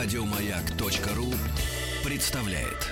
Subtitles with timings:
[0.00, 1.26] Радиомаяк.ру
[2.04, 2.86] представляет.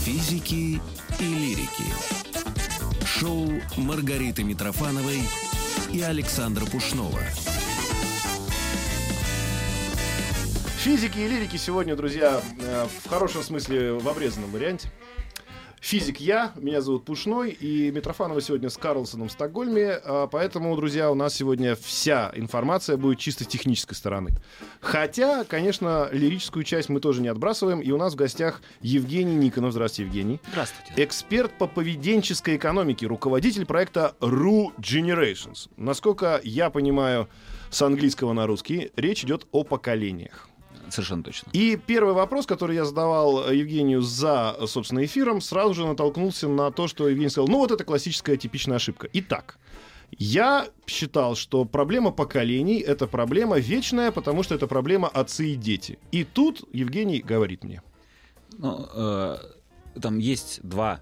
[0.00, 0.80] Физики
[1.20, 1.84] и лирики.
[3.06, 5.20] Шоу Маргариты Митрофановой
[5.92, 7.20] и Александра Пушнова.
[10.78, 14.88] Физики и лирики сегодня, друзья, э, в хорошем смысле в обрезанном варианте.
[15.84, 21.10] Физик я, меня зовут Пушной, и Митрофанова сегодня с Карлсоном в Стокгольме, а, поэтому, друзья,
[21.10, 24.30] у нас сегодня вся информация будет чисто технической стороны.
[24.80, 29.72] Хотя, конечно, лирическую часть мы тоже не отбрасываем, и у нас в гостях Евгений Никонов.
[29.72, 30.40] Здравствуйте, Евгений.
[30.48, 31.04] Здравствуйте.
[31.04, 35.68] Эксперт по поведенческой экономике, руководитель проекта RU Generations.
[35.76, 37.28] Насколько я понимаю
[37.68, 40.48] с английского на русский, речь идет о поколениях.
[40.90, 41.50] Совершенно точно.
[41.52, 46.88] И первый вопрос, который я задавал Евгению за, собственно, эфиром, сразу же натолкнулся на то,
[46.88, 49.08] что Евгений сказал, ну вот это классическая типичная ошибка.
[49.12, 49.58] Итак,
[50.18, 55.98] я считал, что проблема поколений— это проблема вечная, потому что это проблема отцы и дети.
[56.12, 57.82] И тут Евгений говорит мне.
[58.58, 59.36] Ну, э,
[60.00, 61.00] там есть два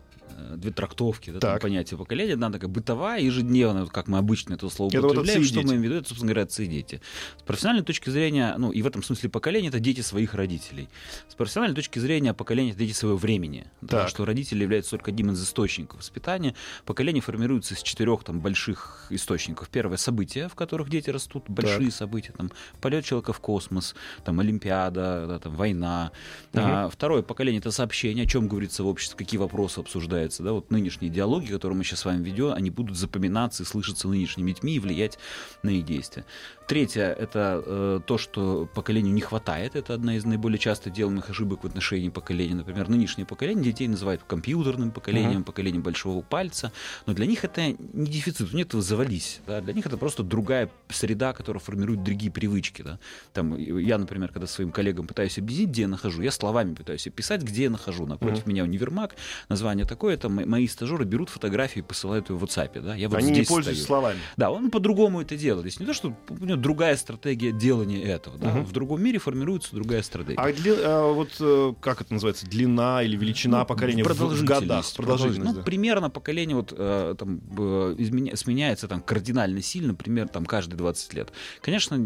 [0.57, 1.63] две трактовки да, там, Так.
[1.63, 2.35] понятия поколения.
[2.35, 5.43] Одна такая бытовая, ежедневная, вот как мы обычно это слово Это вот употребляем.
[5.43, 5.65] и что дети.
[5.67, 5.95] мы имеем в виду?
[5.97, 7.01] Это, собственно говоря, отцы и дети.
[7.39, 10.89] С профессиональной точки зрения, ну, и в этом смысле поколение— это дети своих родителей.
[11.29, 13.67] С профессиональной точки зрения поколение— это дети своего времени.
[13.81, 14.09] Потому Так.
[14.11, 16.55] что родители являются только одним из источников воспитания.
[16.87, 19.69] Поколение формируется из четырех там, больших источников.
[19.69, 22.33] Первое— события, в которых дети растут, большие события.
[22.33, 26.13] Там, полет человека в космос, там, Олимпиада, да, там, война.
[26.55, 30.32] А, второе поколение— это сообщение, о чем говорится в обществе, какие вопросы обсуждаются.
[30.41, 30.53] Да?
[30.53, 34.53] Вот нынешние диалоги, которые мы сейчас с вами ведем, они будут запоминаться и слышаться нынешними
[34.53, 35.19] детьми и влиять
[35.63, 36.25] на их действия.
[36.69, 39.75] Третье— это э, то, что поколению не хватает.
[39.77, 42.55] Это одна из наиболее часто делаемых ошибок в отношении поколения.
[42.55, 46.73] Например, нынешнее поколение детей называют компьютерным поколением, поколением большого пальца.
[47.07, 49.41] Но для них это не дефицит, у них этого завались.
[49.47, 49.61] Да?
[49.61, 52.83] Для них это просто другая среда, которая формирует другие привычки.
[52.83, 52.99] Да?
[53.33, 57.43] Там, я, например, когда своим коллегам пытаюсь объяснить, где я нахожу, я словами пытаюсь описать,
[57.43, 58.07] где я нахожу.
[58.07, 59.15] Напротив меня универмаг,
[59.49, 62.81] название такое, это мо- мои стажеры берут фотографии и посылают ее в WhatsApp.
[62.81, 62.95] Да?
[62.95, 64.01] Я вот Они не здесь пользуются стою.
[64.01, 64.19] словами.
[64.37, 65.63] Да, он по-другому это делает.
[65.65, 66.17] То есть не то, что
[66.53, 68.39] него другая стратегия делания этого.
[68.39, 68.51] Да?
[68.63, 70.37] В другом мире формируется другая стратегия.
[70.41, 74.09] А дли- а вот э, как это называется, длина или величина Ну, поколения в- в,
[74.09, 74.85] продолжительность, годах?
[74.97, 75.63] Продолжительность, Ну, да.
[75.63, 81.15] примерно поколение вот, э, там, э, изменя- сменяется там, кардинально сильно, примерно там, каждые 20
[81.15, 81.33] лет.
[81.61, 81.97] Конечно,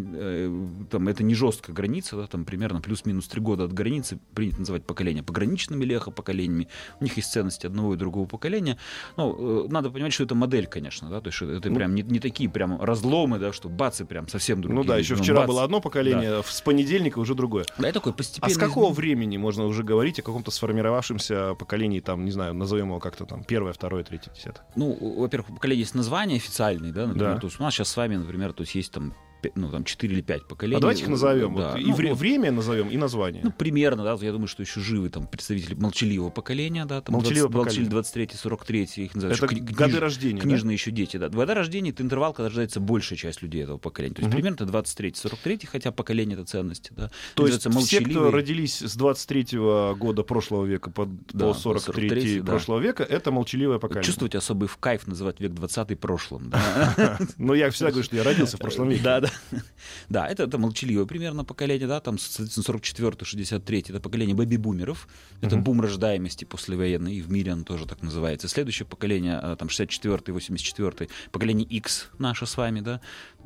[0.91, 4.85] там, это не жесткая граница, да, там, примерно плюс-минус 3 года от границы принято называть
[4.85, 6.69] поколение пограничными лехо-поколениями.
[7.01, 8.79] У них есть ценности одного и другого поколения.
[9.17, 12.49] Ну, надо понимать, что это модель, конечно, да, то есть это прям не, не такие
[12.49, 14.81] прям разломы, да, что бац, и прям совсем другие.
[14.81, 15.49] Ну да, еще Ну, вчера бац.
[15.49, 17.65] было одно поколение, с понедельника уже другое.
[17.79, 22.25] Да, это такое А с какого времени можно уже говорить о каком-то сформировавшемся поколении, там,
[22.25, 24.65] не знаю, назовем его как-то там, первое, второе, третье, десятое?
[24.77, 27.41] Ну, во-первых, у поколения есть название официальное, да, например, Да.
[27.41, 29.15] то есть у нас сейчас с вами, например, то есть есть там,
[29.55, 30.77] ну, там 4 или 5 поколений.
[30.79, 31.55] А давайте их назовем.
[31.57, 31.73] Да.
[31.73, 33.43] вот, и Ну, вре- вот, время назовем, и название.
[33.45, 37.51] ну, примерно, да, я думаю, что еще живы там представители молчаливого поколения, да, там Молчаливого
[37.51, 37.91] 20, поколения.
[37.91, 39.43] 23 43 их называют.
[39.43, 40.49] это кни- годы книж- рождения, да?
[40.49, 41.29] Книжные еще дети, да.
[41.29, 44.15] Года рождения это интервал, когда рождается большая часть людей этого поколения.
[44.15, 44.37] То есть Мгм.
[44.37, 47.11] примерно это 23-43, хотя поколение это ценности, да.
[47.35, 52.41] То есть все, кто родились с 23 года прошлого века по, Да, по 43 43,
[52.41, 52.47] да.
[52.47, 54.05] прошлого века, это молчаливое поколение.
[54.07, 57.19] Чувствуете особый в кайф называть век 20 прошлым, да.
[57.39, 59.03] Но я всегда говорю, что я родился в прошлом веке.
[59.03, 59.31] Да, да.
[60.09, 65.09] Да, это, это молчаливое примерно поколение, да, там, соответственно, 44-63 это поколение бэби-бумеров,
[65.41, 68.49] это бум рождаемости послевоенной, и в мире оно тоже так называется.
[68.49, 73.01] Следующее поколение, а, там, 64-й, 84-й, поколение X наше с вами, да,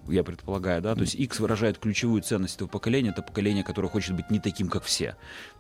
[0.09, 4.17] я предполагаю, да, то есть X выражает ключевую ценность этого поколения, это поколение, которое хочет
[4.17, 5.17] быть не таким, как все.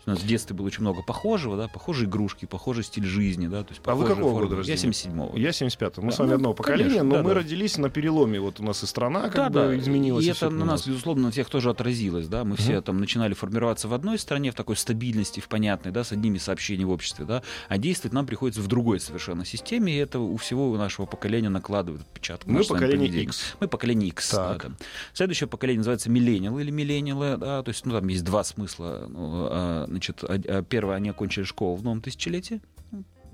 [0.06, 3.62] У нас в детстве было очень много похожего, да, похожие игрушки, похожий стиль жизни, да,
[3.64, 4.46] то есть А вы какого формы.
[4.46, 4.80] года рождения?
[4.80, 5.36] Я 77-го.
[5.36, 6.00] Я 75-й.
[6.02, 7.34] Мы Да, с вами ну, одного поколения, конечно, но да, мы да.
[7.36, 8.40] родились на переломе.
[8.40, 10.19] Вот у нас и страна как Да, бы да, изменилась.
[10.20, 12.28] И это на нас, безусловно, на всех тоже отразилось.
[12.28, 12.44] Да?
[12.44, 16.12] Мы все там начинали формироваться в одной стране, в такой стабильности, в понятной, да, с
[16.12, 20.18] одними сообщениями в обществе, да, а действовать нам приходится в другой совершенно системе, и это
[20.18, 22.48] у всего у нашего поколения накладывает отпечаток.
[22.48, 23.22] Мы поколение.
[23.22, 23.56] X.
[23.60, 24.32] Мы поколение X.
[24.32, 24.70] да, Так.
[24.70, 24.76] да.
[25.12, 29.06] Следующее поколение называется миллениалы или миллениалы, да, то есть ну, там есть два смысла.
[29.08, 32.60] Ну, а, значит, а- первое, они окончили школу в новом тысячелетии,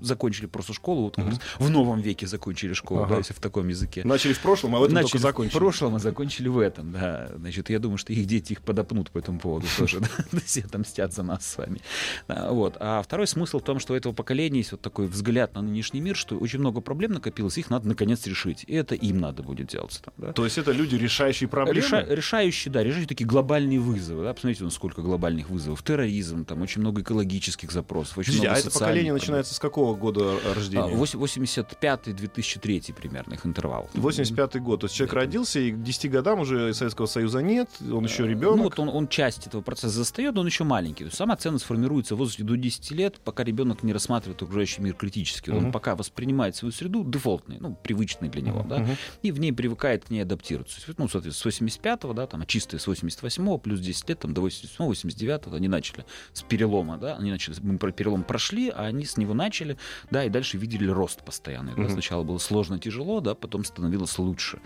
[0.01, 3.11] закончили просто школу, вот, раз в новом веке закончили школу, Ага.
[3.11, 4.01] да, если в таком языке.
[4.05, 5.55] Начали в прошлом, а в этом Начали только закончили.
[5.55, 7.29] в прошлом, а закончили в этом, да.
[7.35, 10.01] Значит, я думаю, что их дети их подопнут по этому поводу тоже,
[10.45, 11.81] все отомстят за нас с вами.
[12.27, 12.77] Да, Вот.
[12.79, 16.01] А второй смысл в том, что у этого поколения есть вот такой взгляд на нынешний
[16.01, 18.63] мир, что очень много проблем накопилось, их надо наконец решить.
[18.67, 20.01] И это им надо будет делать.
[20.03, 20.33] там, да.
[20.33, 21.79] То есть это люди, решающие проблемы?
[21.79, 24.23] Реша- решающие, да, решающие такие глобальные вызовы.
[24.23, 24.33] Да?
[24.33, 25.83] Посмотрите, ну, сколько глобальных вызовов.
[25.83, 29.13] Терроризм, там очень много экологических запросов, очень Подождите, много а это поколение проблем.
[29.15, 30.93] начинается с какого какого года рождения?
[30.93, 33.89] 85-2003 примерно их интервал.
[33.93, 34.81] 85 год.
[34.81, 38.29] То есть человек родился, и к 10 годам уже Советского Союза нет, он еще Ну,
[38.29, 38.63] ребенок.
[38.63, 41.03] вот он, он часть этого процесса застает, но он еще маленький.
[41.03, 44.81] То есть сама ценность формируется в возрасте до 10 лет, пока ребенок не рассматривает окружающий
[44.81, 45.49] мир критически.
[45.49, 45.71] Он Мгм.
[45.71, 48.95] пока воспринимает свою среду дефолтной, ну, привычной для него, да, Мгм.
[49.21, 50.79] и в ней привыкает к ней адаптироваться.
[50.97, 54.41] Ну, соответственно, с 85-го, да, там, а чистые с 88-го, плюс 10 лет, там, до
[54.41, 59.05] 87-го, 89-го, они начали с перелома, да, они начали, мы про перелом прошли, а они
[59.05, 59.76] с него начали,
[60.11, 61.73] да, и дальше видели рост постоянный.
[61.75, 61.89] да.
[61.89, 64.59] Сначала было сложно, тяжело, да, потом становилось лучше,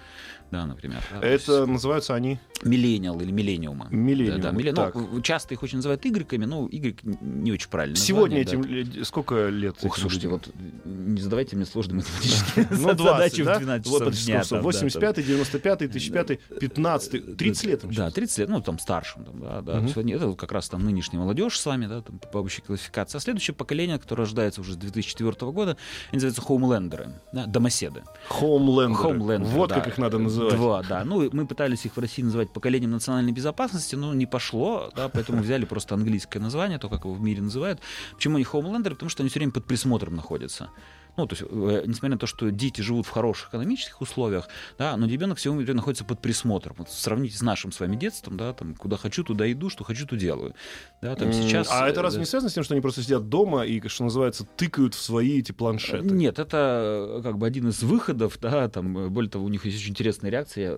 [0.51, 1.01] да, например.
[1.11, 1.19] да.
[1.19, 3.87] То Это есть называются они Миллениал или миллениумы.
[3.89, 4.39] миллениумы.
[4.39, 4.93] Да, да, милле- Так.
[4.93, 7.95] ну, часто их очень называют игреками, но Y не очень правильно.
[7.95, 9.03] Сегодня название, этим да.
[9.05, 9.77] сколько лет?
[9.81, 10.41] Ух, этим слушайте, людям?
[10.45, 13.55] вот не задавайте мне сложные математические Ну, 20, задачи да?
[13.55, 14.43] в 12 Вот, часов почти дня.
[14.43, 14.49] сколько?
[14.49, 18.13] там, да, 85 95 2005 15 30 лет Да, сейчас.
[18.13, 19.77] 30 лет, ну, там, старшим, там, да, да.
[19.95, 23.17] Они- Это вот как раз там нынешняя молодежь с вами, да, там, по общей классификации.
[23.17, 25.71] А следующее поколение, которое рождается уже с 2004 года,
[26.11, 28.03] они называются хоумлендеры, да, домоседы.
[28.29, 29.01] Хоумлендеры.
[29.01, 29.75] Хоумлендеры, Вот да.
[29.75, 30.40] как их надо называть.
[30.49, 31.03] Два, да.
[31.03, 35.41] Ну, мы пытались их в России называть поколением национальной безопасности, но не пошло, да, поэтому
[35.41, 37.79] взяли просто английское название, то, как его в мире называют.
[38.13, 38.95] Почему они хоумлендеры?
[38.95, 40.69] Потому что они все время под присмотром находятся.
[41.17, 44.47] Ну, то есть, э, несмотря на то, что дети живут в хороших экономических условиях,
[44.77, 46.75] да, но ребенок все время находится под присмотром.
[46.79, 50.07] Вот сравните с нашим с вами детством, да, там, куда хочу, туда иду, что хочу,
[50.07, 50.55] то делаю.
[51.01, 51.67] Да, там сейчас...
[51.69, 52.21] А это э, разве да.
[52.21, 55.39] не связано с тем, что они просто сидят дома и, что называется, тыкают в свои
[55.39, 56.05] эти планшеты?
[56.05, 59.77] Нет, это э, как бы один из выходов, да, там, более того, у них есть
[59.77, 60.77] очень интересная реакция.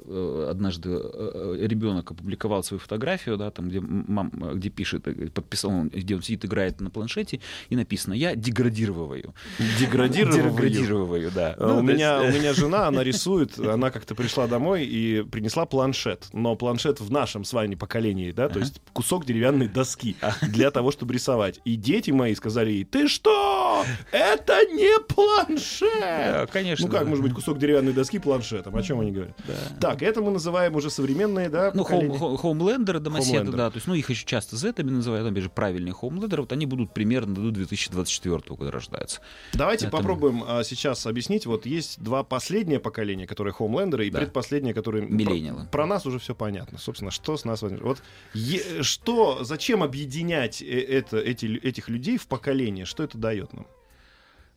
[0.50, 5.04] Однажды ребенок опубликовал свою фотографию, да, там, где, мам, где пишет,
[5.34, 7.40] подписал, где он сидит, играет на планшете,
[7.70, 9.34] и написано «Я деградировываю».
[9.80, 10.23] Деградировываю.
[10.32, 11.56] Деградировываю, да.
[11.58, 15.24] А, Ну, у, меня, есть, у меня жена, она рисует, она как-то пришла домой и
[15.24, 16.28] принесла планшет.
[16.34, 20.92] Но планшет в нашем с вами поколении, да, то есть кусок деревянной доски для того,
[20.92, 21.60] чтобы рисовать.
[21.66, 23.84] И дети мои сказали ей, ты что?
[24.12, 25.90] Это не планшет!
[26.02, 26.88] э, Конечно.
[26.88, 28.76] Ну как может быть кусок деревянной доски планшетом?
[28.76, 29.36] О чем они говорят?
[29.80, 34.10] Так, это мы называем уже современные, да, Ну, хоумлендеры, домоседы, да, то есть, ну, их
[34.10, 38.72] еще часто зетами называют, опять же, правильные хоумлендеры, вот они будут примерно до 2024 года
[38.72, 39.22] рождаются.
[39.54, 41.46] Давайте Это- попробуем а, сейчас объяснить.
[41.46, 44.20] Вот есть два последние поколения, которые хоумлендеры, и Да.
[44.20, 45.06] предпоследние, которые...
[45.08, 45.68] про- Миллениалы.
[45.72, 46.78] Про, нас уже все понятно.
[46.78, 47.62] Собственно, что с нас...
[47.62, 48.02] Вот
[48.34, 52.86] е- что, зачем объединять э, это, эти, этих людей в поколение?
[52.86, 53.66] Что это дает нам?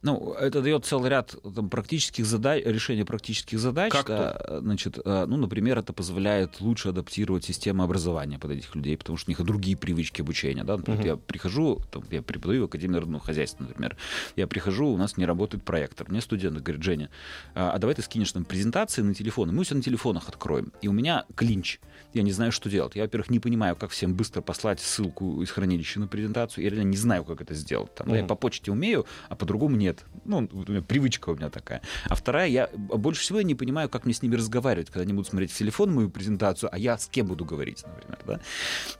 [0.03, 3.93] Ну, это дает целый ряд там, практических задач, решения практических задач.
[3.93, 8.97] Как да, значит, э, ну, например, это позволяет лучше адаптировать систему образования под этих людей,
[8.97, 10.65] потому что у них и другие привычки обучения.
[10.65, 10.77] Да?
[10.77, 11.07] Например, Мгм.
[11.07, 13.97] Я прихожу, там, я преподаю в Академии народного хозяйства, например.
[14.35, 16.09] Я прихожу, у нас не работает проектор.
[16.09, 17.11] Мне студент говорит, Женя,
[17.55, 20.73] а а давай ты скинешь нам презентации на телефон, и мы все на телефонах откроем.
[20.81, 21.79] И у меня клинч.
[22.15, 22.97] Я не знаю, что делать.
[22.97, 26.65] Я, во-первых, не понимаю, как всем быстро послать ссылку из хранилища на презентацию.
[26.65, 27.95] Я реально не знаю, как это сделать.
[27.95, 30.05] Там, да, я по почте умею, а по-другому нет.
[30.25, 30.49] Ну,
[30.89, 31.81] привычка у меня такая.
[32.09, 35.13] А вторая, я больше всего я не понимаю, как мне с ними разговаривать, когда они
[35.13, 38.41] будут смотреть в телефон мою презентацию, а я с кем буду говорить, например, да?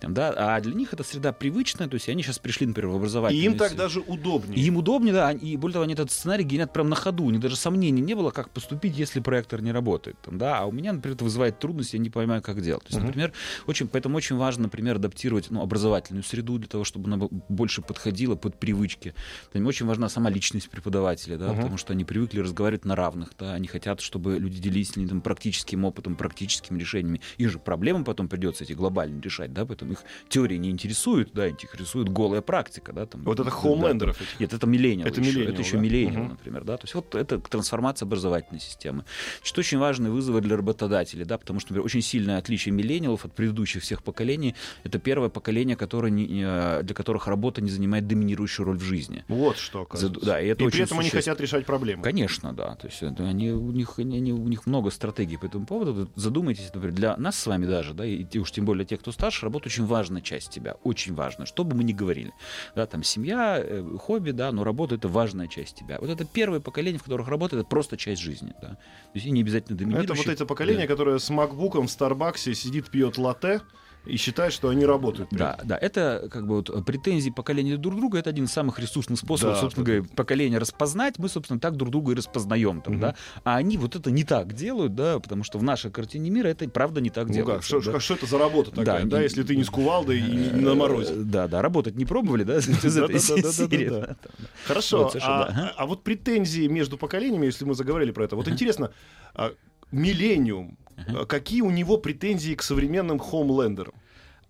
[0.01, 0.33] Там, да?
[0.37, 3.45] А для них эта среда привычная, то есть они сейчас пришли, например, в И образовательную...
[3.53, 4.57] им так даже удобнее.
[4.59, 7.31] и им удобнее, да, и более того, они этот сценарий генерят прям на ходу, у
[7.31, 10.73] них даже сомнений не было, как поступить, если проектор не работает, там, да, а у
[10.73, 12.83] меня, например, это вызывает трудности, я не понимаю, как делать.
[12.85, 13.07] То есть, Мгм.
[13.07, 13.33] например,
[13.67, 17.83] очень, поэтому очень важно, например, адаптировать ну, образовательную среду для того, чтобы она бо- больше
[17.83, 19.15] подходила под привычки.
[19.53, 21.57] Там очень важна сама личность преподавателя, да, Мгм.
[21.57, 25.09] потому что они привыкли разговаривать на равных, да, они хотят, чтобы люди делились с ними
[25.09, 27.21] там, практическим опытом, практическими решениями.
[27.39, 31.47] Их же проблемы потом придется эти глобальные решать, да, поэтому их теория не интересует, да,
[31.49, 33.23] их интересует голая практика, да, там.
[33.23, 34.41] Вот это да, хоумлендеров этих.
[34.41, 35.09] нет, это миллениал.
[35.09, 35.83] Это миллениал, Это еще да.
[35.83, 36.29] миллениал, Мгм.
[36.31, 36.65] например.
[36.65, 36.77] Да?
[36.77, 39.05] То есть вот это трансформация образовательной системы.
[39.43, 43.35] Что очень важные вызовы для работодателей, да, потому что, например, очень сильное отличие миллениалов от
[43.35, 44.55] предыдущих всех поколений.
[44.85, 49.25] Это первое поколение, которое не- не- для которых работа не занимает доминирующую роль в жизни.
[49.29, 50.27] Вот что, За- оказывается.
[50.27, 52.03] да, и это и очень при этом они хотят решать проблемы.
[52.03, 52.75] Конечно, да.
[52.77, 56.11] То есть это они, у, них, они, у них много стратегий по этому поводу.
[56.15, 59.45] Задумайтесь, например, для нас с вами даже, да, и уж тем более тех, кто старше,
[59.45, 62.33] работа очень важная часть тебя, очень важная, что бы мы ни говорили.
[62.75, 65.99] Да, там семья, э, хобби, да, но работа это важная часть тебя.
[66.01, 68.69] Вот это первое поколение, в которых работа это просто часть жизни, да.
[68.69, 68.79] То
[69.15, 70.17] есть и не обязательно Это доминирующее.
[70.17, 73.61] вот это поколение, которое с макбуком в Старбаксе сидит, пьет латте
[74.07, 75.29] и считает, что они работают.
[75.33, 79.19] Да, да, это как бы вот претензии поколения друг друга, это один из самых ресурсных
[79.19, 83.01] способов, Да, собственно говоря, поколение распознать, мы, собственно, так друг друга и распознаем там, Мгм.
[83.01, 86.49] да, а они вот это не так делают, да, потому что в нашей картине мира
[86.49, 88.01] это правда не так Ну как, что, да.
[88.01, 90.75] что- это за работа такая, да, Да, если ты не с кувалдой и не на
[90.75, 91.13] морозе?
[91.15, 94.17] Э, Да, да, работать не пробовали, да, из этой серии.
[94.65, 98.93] Хорошо, а, а вот претензии между поколениями, если мы заговорили про это, вот интересно,
[99.35, 99.53] а,
[99.93, 103.95] Миллениум, а, какие у него претензии к современным хоумлендерам?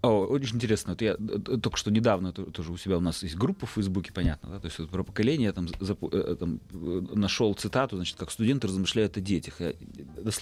[0.07, 0.93] О, очень интересно.
[0.93, 4.13] Вот я э, только что недавно тоже у себя у нас есть группа в Фейсбуке,
[4.13, 5.67] понятно, да, то есть вот про поколение я там,
[6.13, 9.61] э, там нашел цитату, значит, как студенты размышляют о детях.
[9.61, 9.73] Я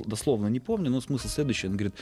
[0.04, 1.68] дословно не помню, но смысл следующий.
[1.68, 1.94] Он говорит,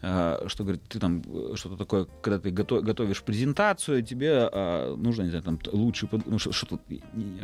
[0.00, 1.22] что говорит, ты там
[1.54, 4.48] что-то такое, когда ты готовишь презентацию, тебе
[4.96, 6.78] нужно, не знаю, там лучше ну, что-то,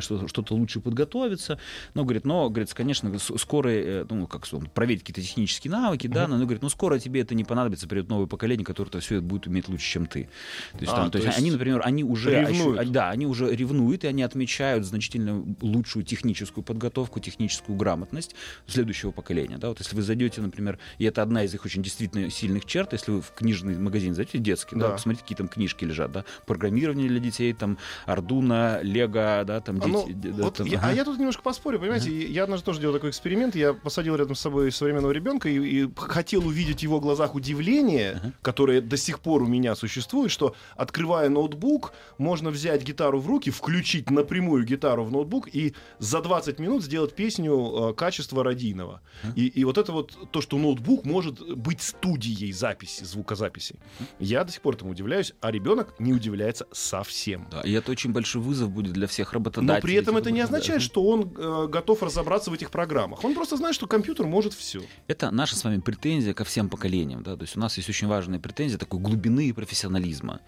[0.01, 1.59] что-то лучше подготовиться.
[1.95, 6.63] Но говорит, но говорит, конечно, скоро, ну как проверить какие-то технические навыки, да, но говорит,
[6.63, 9.91] ну скоро тебе это не понадобится, придет новое поколение, которое все это будет уметь лучше,
[9.91, 10.29] чем ты.
[10.73, 12.79] То есть, а, там, то, есть, они, например, они уже ревнуют.
[12.79, 18.35] Ощу, да, они уже ревнуют, и они отмечают значительно лучшую техническую подготовку, техническую грамотность
[18.67, 19.59] следующего поколения.
[19.59, 19.69] Да?
[19.69, 23.11] Вот если вы зайдете, например, и это одна из их очень действительно сильных черт, если
[23.11, 24.89] вы в книжный магазин зайдете, детский, да.
[24.89, 29.81] Да, посмотрите, какие там книжки лежат, да, программирование для детей, там, Ардуна, Лего, да, там,
[29.83, 30.89] а, ну, дети, да, вот там, я, ага.
[30.89, 32.19] А я тут немножко поспорю, понимаете, ага.
[32.19, 35.89] я однажды тоже делал такой эксперимент, я посадил рядом с собой современного ребенка и, и
[35.97, 38.33] хотел увидеть в его глазах удивление, ага.
[38.43, 43.51] которое до сих пор у меня существует, что открывая ноутбук, можно взять гитару в руки,
[43.51, 49.01] включить напрямую гитару в ноутбук и за 20 минут сделать песню э, качества радийного.
[49.35, 53.77] И, и вот это вот то, что ноутбук может быть студией записи, звукозаписи.
[54.19, 57.47] Я до сих пор этому удивляюсь, а ребенок не удивляется совсем.
[57.51, 59.77] Да, и это очень большой вызов будет для всех работодателей.
[59.77, 63.25] Но при этом это не означает, что он э, готов разобраться в этих программах.
[63.25, 64.83] Он просто знает, что компьютер может все.
[65.07, 67.23] Это наша с вами претензия ко всем поколениям.
[67.23, 67.37] Да?
[67.37, 70.41] То есть у нас есть очень важная претензия такой глубины и профессионализма.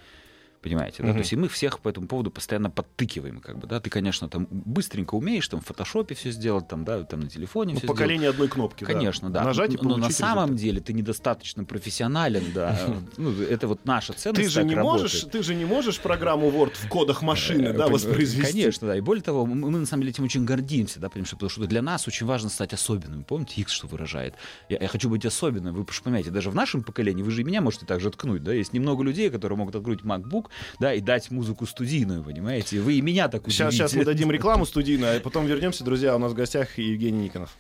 [0.62, 1.12] Понимаете, да?
[1.12, 3.80] То есть и мы всех по этому поводу постоянно подтыкиваем, как бы, да.
[3.80, 7.74] Ты, конечно, там быстренько умеешь там в фотошопе все сделать, там, да, там на телефоне.
[7.74, 8.34] Ну, поколение сделать.
[8.34, 8.84] одной кнопки.
[8.84, 9.40] Конечно, да.
[9.40, 9.46] да.
[9.46, 12.78] Нажать и Но на самом деле ты недостаточно профессионален, да.
[13.16, 14.44] Ну, это вот наша ценность.
[14.44, 17.88] Ты же не можешь, ты же не можешь программу Word в кодах машины, э, да,
[17.88, 18.52] воспроизвести.
[18.52, 18.96] Конечно, да.
[18.96, 21.64] И более того, мы на самом деле этим очень гордимся, да, потому что, потому что
[21.66, 23.24] для нас очень важно стать особенным.
[23.24, 24.34] Помните, X что выражает?
[24.68, 25.74] Я, я хочу быть особенным.
[25.74, 28.52] Вы понимаете, даже в нашем поколении вы же и меня можете также ткнуть, да.
[28.52, 32.80] Есть немного людей, которые могут открыть MacBook, да, и дать музыку студийную, понимаете?
[32.80, 33.57] Вы и меня так удивите.
[33.57, 36.14] Сейчас, сейчас мы дадим рекламу студийную, а потом вернемся, друзья.
[36.16, 37.57] У нас в гостях Евгений Никонов.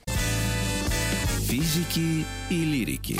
[1.48, 3.18] Физики и лирики.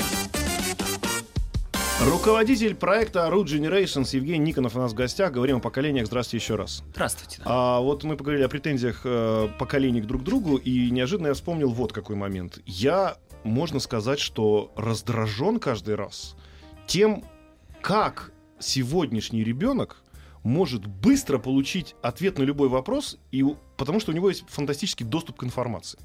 [2.03, 5.31] Руководитель проекта Root Generations Евгений Никонов у нас в гостях.
[5.31, 6.07] Говорим о поколениях.
[6.07, 6.83] Здравствуйте еще раз.
[6.93, 7.41] Здравствуйте.
[7.45, 11.69] А вот мы поговорили о претензиях э, поколений друг к другу, и неожиданно я вспомнил
[11.69, 12.59] вот какой момент.
[12.65, 16.35] Я, можно сказать, что раздражен каждый раз
[16.87, 17.23] тем,
[17.81, 20.03] как сегодняшний ребенок
[20.43, 23.45] может быстро получить ответ на любой вопрос, и,
[23.77, 25.99] потому что у него есть фантастический доступ к информации.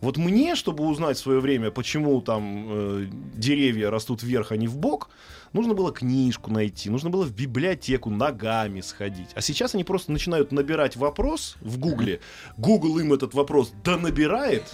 [0.00, 4.68] Вот мне, чтобы узнать в свое время, почему там э, деревья растут вверх, а не
[4.68, 5.08] в бок,
[5.52, 9.30] нужно было книжку найти, нужно было в библиотеку ногами сходить.
[9.34, 12.20] А сейчас они просто начинают набирать вопрос в Гугле.
[12.58, 14.70] Google им этот вопрос да набирает,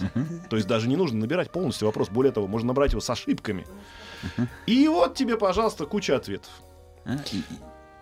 [0.49, 3.65] то есть даже не нужно набирать полностью вопрос, более того, можно набрать его с ошибками.
[4.67, 6.51] И вот тебе, пожалуйста, куча ответов.
[7.05, 7.17] А,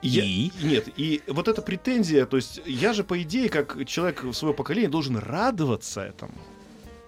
[0.02, 0.52] я, и?
[0.62, 4.90] Нет, и вот эта претензия, то есть я же, по идее, как человек своего поколения,
[4.90, 6.34] должен радоваться этому.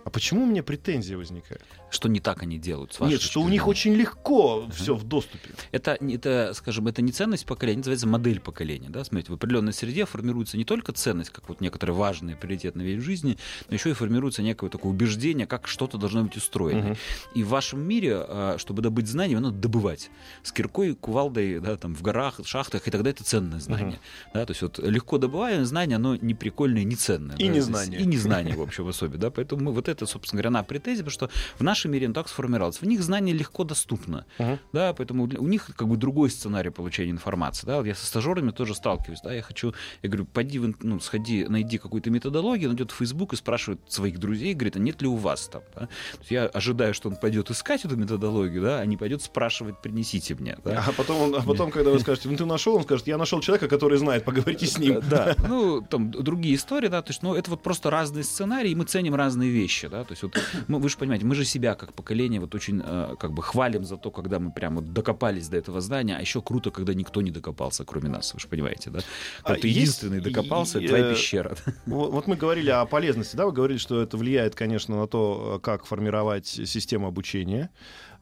[0.05, 1.63] А почему у меня претензия возникает?
[1.89, 2.93] Что не так они делают?
[2.93, 4.71] С Нет, что у них очень легко uh-huh.
[4.73, 5.51] все в доступе.
[5.71, 8.89] Это, это, скажем, это не ценность поколения, называется модель поколения.
[8.89, 9.03] Да?
[9.03, 13.05] Смотрите, в определенной среде формируется не только ценность, как вот некоторые важные приоритетные вещи в
[13.05, 13.37] жизни,
[13.69, 16.89] но еще и формируется некое такое убеждение, как что-то должно быть устроено.
[16.89, 16.97] Uh-huh.
[17.35, 20.09] И в вашем мире, а, чтобы добыть знания, надо добывать.
[20.43, 23.99] С киркой, кувалдой, да, там, в горах, шахтах, и тогда это ценное знание.
[23.99, 24.33] Uh-huh.
[24.33, 24.45] Да?
[24.45, 27.37] То есть вот легко добываемое знание, оно не прикольное, не ценное.
[27.37, 27.53] И да?
[27.53, 27.99] не знание.
[27.99, 29.17] И не знание, в общем, в особе.
[29.17, 29.29] Да?
[29.29, 32.29] Поэтому мы, вот это, собственно говоря, на претензия, потому что в нашем мире оно так
[32.29, 32.81] сформировалось.
[32.81, 34.25] В них знание легко доступно.
[34.37, 34.59] Uh-huh.
[34.71, 37.65] Да, поэтому у них как бы другой сценарий получения информации.
[37.67, 37.77] Да?
[37.77, 39.21] Вот я со стажерами тоже сталкиваюсь.
[39.21, 39.33] Да?
[39.33, 43.35] Я хочу, я говорю, пойди, ну, сходи, найди какую-то методологию, он идет в Facebook и
[43.35, 45.61] спрашивает своих друзей, говорит, а нет ли у вас там?
[45.75, 45.89] Да?
[46.29, 50.57] я ожидаю, что он пойдет искать эту методологию, да, а не пойдет спрашивать, принесите мне.
[50.63, 50.83] Да?
[50.87, 53.41] А потом, он, а потом когда вы скажете, ну ты нашел, он скажет, я нашел
[53.41, 55.01] человека, который знает, поговорите с ним.
[55.09, 58.75] Да, ну там другие истории, да, то есть, ну это вот просто разные сценарии, и
[58.75, 61.64] мы ценим разные вещи, да, то есть вот мы, вы же понимаете, мы же себя
[61.73, 65.57] как поколение вот очень э, как бы хвалим за то, когда мы прямо докопались до
[65.57, 68.99] этого здания, а еще круто, когда никто не докопался, кроме нас, вы же понимаете, да?
[69.43, 71.55] А ты единственный докопался, и, твоя э, пещера.
[71.85, 75.59] Вот, вот мы говорили о полезности, да, вы говорили, что это влияет, конечно, на то,
[75.63, 77.69] как формировать систему обучения.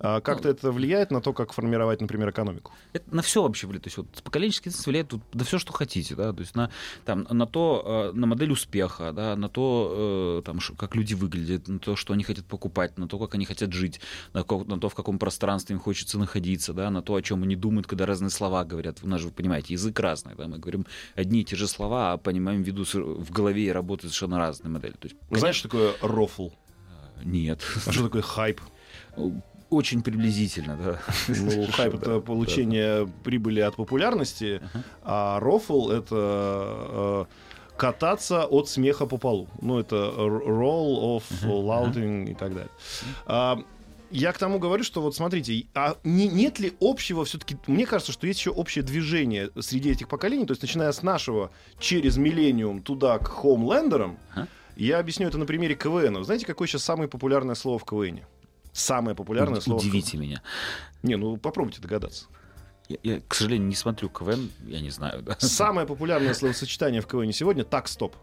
[0.06, 2.74] А как-то ну, это влияет на то, как формировать, например, экономику?
[2.92, 3.84] Это на все вообще влияет.
[3.84, 6.70] То есть вот поколенческий ценз влияет тут, на все, что хотите, да, то есть на,
[7.06, 11.70] там, на то, э, на модель успеха, да, на то, э, там, как люди выглядят,
[11.70, 14.02] на то, что они хотят покупать, на то, как они хотят жить,
[14.34, 17.56] на, на то, в каком пространстве им хочется находиться, да, на то, о чем они
[17.56, 18.98] думают, когда разные слова говорят.
[19.04, 22.12] У нас же, вы понимаете, язык разный, да, мы говорим одни и те же слова,
[22.12, 24.96] а понимаем в виду в голове и работает совершенно разные модели.
[25.00, 25.40] То есть, конечно...
[25.40, 26.50] Знаешь, что такое рофл?
[27.24, 27.62] Нет.
[27.86, 28.60] А что такое хайп?
[29.74, 31.00] Очень приблизительно, да.
[31.28, 34.62] Ну, хайп— это получение прибыли от популярности,
[35.04, 37.26] а рофл— это э,
[37.78, 39.48] кататься от смеха по полу.
[39.62, 42.70] Ну, это roll of louding и так далее.
[43.26, 43.60] А,
[44.12, 48.12] я к тому говорю, что вот смотрите, а не, нет ли общего все-таки, мне кажется,
[48.12, 51.50] что есть еще общее движение среди этих поколений, то есть начиная с нашего
[51.80, 54.48] через миллениум туда к хоумлендерам, Ага.
[54.76, 56.24] я объясню это на примере КВН.
[56.24, 58.20] Знаете, какое сейчас самое популярное слово в КВН?
[58.74, 59.80] Самое популярное слово.
[59.80, 59.90] в КВН.
[59.90, 60.42] Удивите меня.
[61.04, 62.26] Не, ну попробуйте догадаться.
[62.90, 65.22] Я, я, к сожалению, не смотрю КВН, я не знаю.
[65.22, 65.38] Да.
[65.40, 68.16] Самое популярное словосочетание в КВН сегодня так стоп.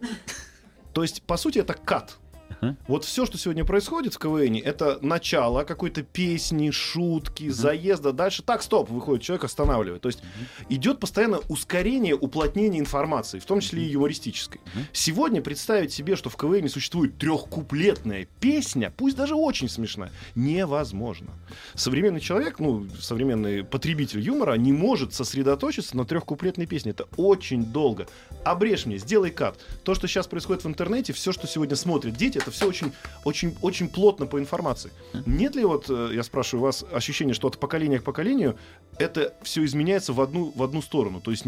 [0.92, 2.18] То есть, по сути, это кат.
[2.60, 2.76] Ага.
[2.86, 8.12] Вот все, что сегодня происходит в КВН, это начало какой-то песни, шутки, заезда.
[8.12, 10.02] Дальше так, стоп, выходит человек, останавливает.
[10.02, 10.22] То есть
[10.68, 14.60] идет постоянно ускорение, уплотнение информации, в том числе и юмористической.
[14.92, 21.30] Сегодня представить себе, что в КВН существует трехкуплетная песня, пусть даже очень смешная, невозможно.
[21.74, 26.92] Современный человек, ну, современный потребитель юмора не может сосредоточиться на трехкуплетной песне.
[26.92, 28.06] Это очень долго.
[28.44, 29.58] Обрежь мне, сделай кат.
[29.84, 32.92] То, что сейчас происходит в интернете, все, что сегодня смотрят дети, это все очень,
[33.24, 34.90] очень, очень плотно по информации.
[35.26, 38.56] Нет ли вот, э, я спрашиваю вас, ощущение, что от поколения к поколению
[38.98, 41.20] это все изменяется в одну, в одну сторону?
[41.20, 41.44] То есть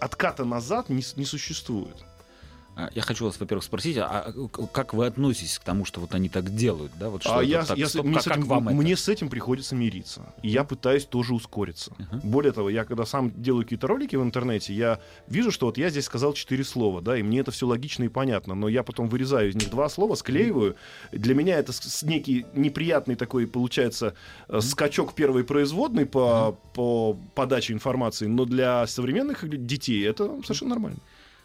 [0.00, 2.04] отката назад не, не существует.
[2.76, 6.14] А, Я хочу вас, во-первых, спросить, а к- как вы относитесь к тому, что вот
[6.14, 7.08] они так делают, да?
[7.08, 8.76] Вот что А это я, так, я стоп, мне, как, с этим, как вам это?
[8.76, 10.22] мне с этим приходится мириться.
[10.42, 11.92] И я пытаюсь тоже ускориться.
[12.24, 15.88] Более того, я когда сам делаю какие-то ролики в интернете, я вижу, что вот я
[15.90, 19.08] здесь сказал четыре слова, да, и мне это все логично и понятно, но я потом
[19.08, 20.74] вырезаю из них два слова, склеиваю.
[21.12, 24.14] Для меня это некий неприятный такой, получается,
[24.48, 30.98] э, скачок первой производной по, по подаче информации, но для современных детей это совершенно нормально.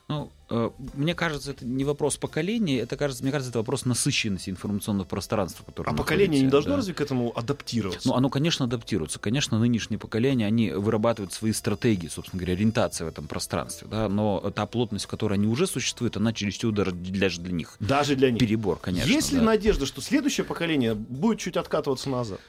[0.09, 4.49] Ну, э, мне кажется, это не вопрос поколения, это кажется, мне кажется, это вопрос насыщенности
[4.49, 6.77] информационного пространства, которое А поколение не должно да.
[6.77, 8.07] разве к этому адаптироваться?
[8.07, 9.19] Ну, оно, конечно, адаптируется.
[9.19, 13.87] Конечно, нынешнее поколение, они вырабатывают свои стратегии, собственно говоря, ориентации в этом пространстве.
[13.89, 14.09] Да?
[14.09, 17.75] Но та плотность, в которой они уже существуют, она чересчур даже для, для них.
[17.79, 18.39] Даже для них.
[18.39, 19.07] Перебор, конечно.
[19.07, 19.45] Есть ли да.
[19.45, 22.39] надежда, что следующее поколение будет чуть откатываться назад?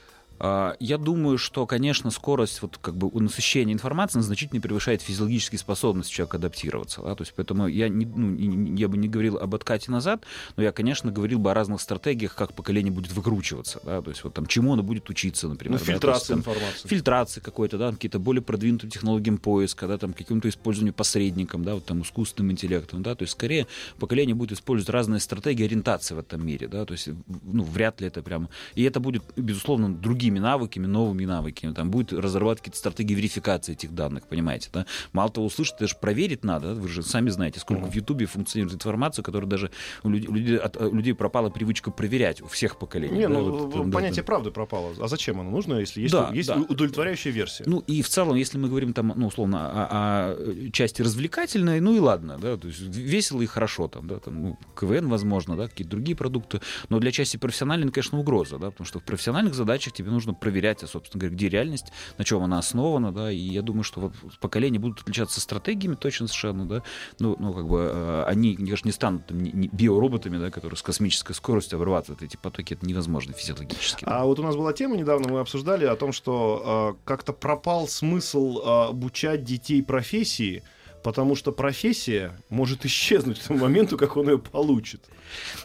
[0.43, 6.11] А, Я думаю, что, конечно, скорость вот как бы насыщения информации значительно превышает физиологические способности
[6.11, 7.01] человека адаптироваться.
[7.03, 7.13] да.
[7.13, 10.23] То есть поэтому я, не, ну, я бы не говорил об откате назад,
[10.57, 13.81] но я, конечно, говорил бы о разных стратегиях, как поколение будет выкручиваться.
[13.85, 14.01] Да?
[14.01, 15.79] То есть вот там чему оно будет учиться, например.
[15.79, 16.87] Ну, да, фильтрация там, информации.
[16.87, 21.85] фильтрации какой-то, да, какие-то более продвинутым технологиям поиска, да, там, каким-то использованию посредником, да, вот
[21.85, 23.67] там, искусственным интеллектом, да, то есть, скорее,
[23.99, 27.09] поколение будет использовать разные стратегии ориентации в этом мире, да, то есть,
[27.43, 28.49] ну, вряд ли это прям...
[28.73, 29.93] И это будет, безусловно,
[30.31, 34.85] другими навыками, новыми навыками, там, будет разрабатывать какие-то стратегии верификации этих данных, понимаете, да.
[35.13, 38.25] Мало того, услышать, это же проверить надо, да, вы же сами знаете, сколько в Ютубе
[38.25, 39.71] функционирует информация, которая даже
[40.03, 43.17] у людей, у людей, от- у людей пропала привычка проверять у всех поколений.
[43.17, 44.25] Не, да, ну вот, да, понятие там.
[44.25, 44.93] правды пропало.
[44.99, 46.55] А зачем оно нужно, если есть, Да, есть да.
[46.69, 47.63] удовлетворяющая версия?
[47.67, 51.95] Ну и в целом, если мы говорим там, ну, условно, о, о части развлекательной, ну
[51.95, 55.67] и ладно, да, то есть весело и хорошо там, да, там, ну, КВН, возможно, да,
[55.67, 59.93] какие-то другие продукты, но для части профессиональной, конечно, угроза, да, потому что в профессиональных задачах
[59.93, 63.61] тебе нужно проверять, а, собственно говоря, где реальность, на чем она основана, да, и я
[63.61, 66.83] думаю, что вот поколения будут отличаться стратегиями точно совершенно, да,
[67.19, 70.81] ну, ну как бы э, они, конечно, не станут там, не биороботами, да, которые с
[70.81, 74.05] космической скоростью обрабатывают эти потоки, это невозможно физиологически.
[74.05, 74.21] да.
[74.21, 77.87] А вот у нас была тема недавно, мы обсуждали о том, что э, как-то пропал
[77.87, 80.63] смысл э, обучать детей профессии,
[81.03, 85.01] потому что профессия может исчезнуть к тому моменту, как он ее получит.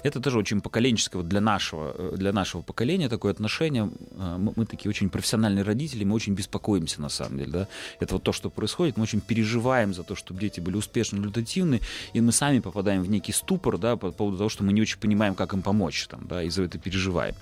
[0.02, 3.90] Это тоже очень поколенческое вот для нашего, э, для нашего поколения такое отношение.
[4.12, 7.50] Э, Мы, мы такие очень профессиональные родители, мы очень беспокоимся на самом деле.
[7.50, 7.68] Да?
[8.00, 8.96] Это вот то, что происходит.
[8.96, 11.80] Мы очень переживаем за то, чтобы дети были успешны, результативны,
[12.14, 14.98] и мы сами попадаем в некий ступор да, по поводу того, что мы не очень
[14.98, 17.34] понимаем, как им помочь, там, да, и за это переживаем.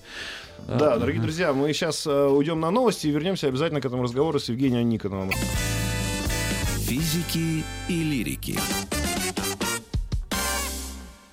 [0.67, 4.49] Да, дорогие друзья, мы сейчас уйдем на новости и вернемся обязательно к этому разговору с
[4.49, 5.31] Евгением Никоновым.
[6.87, 8.59] Физики и лирики.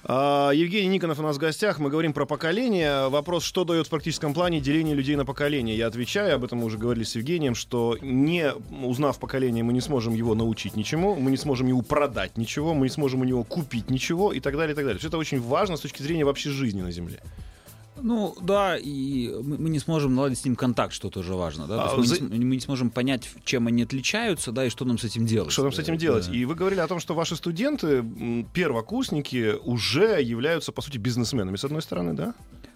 [0.05, 1.77] А, Евгений Никонов у нас в гостях.
[1.77, 3.09] Мы говорим про поколение.
[3.09, 5.77] Вопрос, что дает в практическом плане деление людей на поколение.
[5.77, 9.81] Я отвечаю, об этом мы уже говорили с Евгением, что не узнав поколение, мы не
[9.81, 13.43] сможем его научить ничему, мы не сможем его продать ничего, мы не сможем у него
[13.43, 14.99] купить ничего и так далее, и так далее.
[14.99, 17.19] Все это очень важно с точки зрения вообще жизни на Земле.
[18.03, 21.67] Ну да, и мы, мы не сможем наладить с ним контакт, что тоже важно.
[21.67, 21.91] Да?
[21.91, 24.85] А, есть за- мы, не, мы не сможем понять, чем они отличаются, да, и что
[24.85, 25.51] нам с этим делать.
[25.51, 26.27] Что нам с этим делать?
[26.27, 26.33] да.
[26.35, 28.03] И вы говорили о том, что ваши студенты,
[28.53, 32.33] первокурсники, уже являются, по сути, бизнесменами, с одной стороны, да?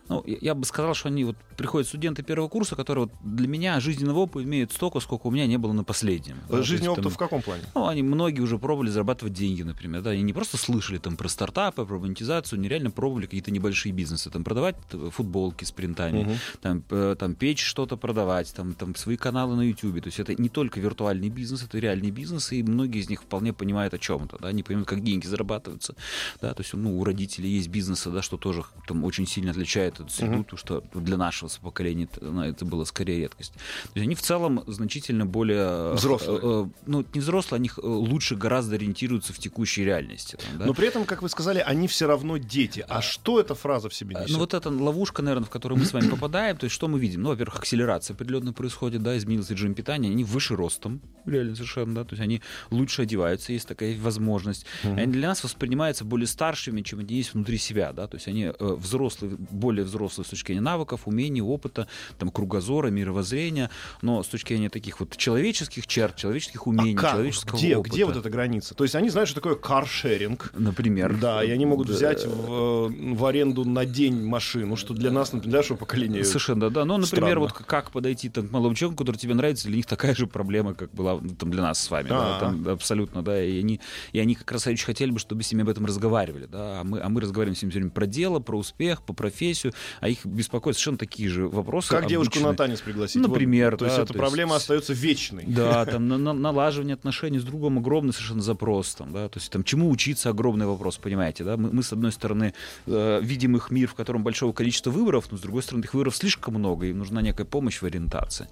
[0.07, 3.79] Ну, я, бы сказал, что они вот приходят студенты первого курса, которые вот для меня
[3.79, 6.37] жизненного опыта имеют столько, сколько у меня не было на последнем.
[6.49, 7.63] Да, Жизненный опыт в каком плане?
[7.73, 10.01] Ну, они многие уже пробовали зарабатывать деньги, например.
[10.01, 13.93] Да, они не просто слышали там про стартапы, про монетизацию, они реально пробовали какие-то небольшие
[13.93, 14.75] бизнесы, там продавать
[15.11, 16.31] футболки с принтами, угу.
[16.61, 16.81] там,
[17.17, 20.01] там печь что-то продавать, там, там свои каналы на YouTube.
[20.01, 23.53] То есть это не только виртуальный бизнес, это реальный бизнес, и многие из них вполне
[23.53, 25.95] понимают о чем-то, да, они понимают, как деньги зарабатываются,
[26.41, 29.94] да, то есть ну, у родителей есть бизнесы, да, что тоже там очень сильно отличает
[29.99, 30.45] эту среду, uh-huh.
[30.45, 33.53] то, что для нашего поколения это, ну, это было скорее редкость.
[33.53, 35.57] То есть они в целом значительно более...
[35.59, 36.39] Э, взрослые.
[36.41, 40.37] Э, ну, не взрослые, они э, лучше гораздо ориентируются в текущей реальности.
[40.37, 40.65] Там, да?
[40.65, 42.85] Но при этом, как вы сказали, они все равно дети.
[42.87, 44.31] А, что эта фраза в себе несет?
[44.31, 46.99] Ну, вот эта ловушка, наверное, в которую мы с вами попадаем, то есть что мы
[46.99, 47.23] видим?
[47.23, 52.03] Ну, во-первых, акселерация определенно происходит, да, изменился режим питания, они выше ростом, реально совершенно, да,
[52.03, 54.65] то есть они лучше одеваются, есть такая возможность.
[54.83, 54.99] Uh-huh.
[54.99, 58.45] Они для нас воспринимаются более старшими, чем они есть внутри себя, да, то есть они
[58.45, 63.69] э, взрослые, более взрослые с точки зрения навыков, умений, опыта, там, кругозора, мировоззрения,
[64.01, 67.11] но с точки зрения таких вот человеческих черт, человеческих умений, а как?
[67.13, 67.95] человеческого где, опыта.
[67.95, 68.75] Где вот эта граница?
[68.75, 70.51] То есть они знают, что такое каршеринг.
[70.55, 71.15] Например.
[71.17, 75.51] Да, и они могут взять в, в аренду на день машину, что для нас, например,
[75.51, 76.85] для нашего поколения Совершенно, да.
[76.85, 77.39] Ну, например, странно.
[77.39, 80.73] вот как подойти там, к молодому человеку, который тебе нравится, для них такая же проблема,
[80.73, 82.09] как была там, для нас с вами.
[82.09, 83.41] Да, там, абсолютно, да.
[83.41, 83.79] И они,
[84.11, 86.45] и они как раз очень хотели бы, чтобы с ними об этом разговаривали.
[86.45, 86.81] Да?
[86.81, 89.73] А, мы, а мы разговариваем с ними все время про дело, про успех, по профессию,
[89.99, 91.89] а их беспокоят совершенно такие же вопросы.
[91.89, 92.09] Как обычные.
[92.09, 93.21] девушку на танец пригласить?
[93.21, 93.71] Например.
[93.71, 95.45] Вот, то есть эта то проблема есть, остается вечной.
[95.47, 98.95] Да, там на, на, налаживание отношений с другом огромный совершенно запрос.
[98.95, 99.29] Там, да?
[99.29, 101.43] То есть там чему учиться огромный вопрос, понимаете?
[101.43, 101.57] Да?
[101.57, 102.53] Мы, мы с одной стороны
[102.87, 106.15] э, видим их мир, в котором большого количества выборов, но с другой стороны их выборов
[106.15, 108.47] слишком много, им нужна некая помощь в ориентации.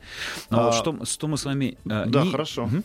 [0.49, 1.77] Но а, вот что, что мы с вами...
[1.85, 2.31] Э, да, не...
[2.31, 2.63] хорошо.
[2.63, 2.83] Угу.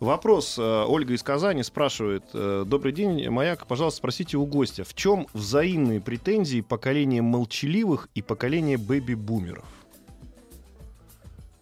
[0.00, 0.58] Вопрос.
[0.58, 2.24] Э, Ольга из Казани спрашивает.
[2.34, 3.66] Э, Добрый день, Маяк.
[3.66, 9.64] Пожалуйста, спросите у гостя, в чем взаимные претензии поколения молчаливых и поколения бэби-бумеров?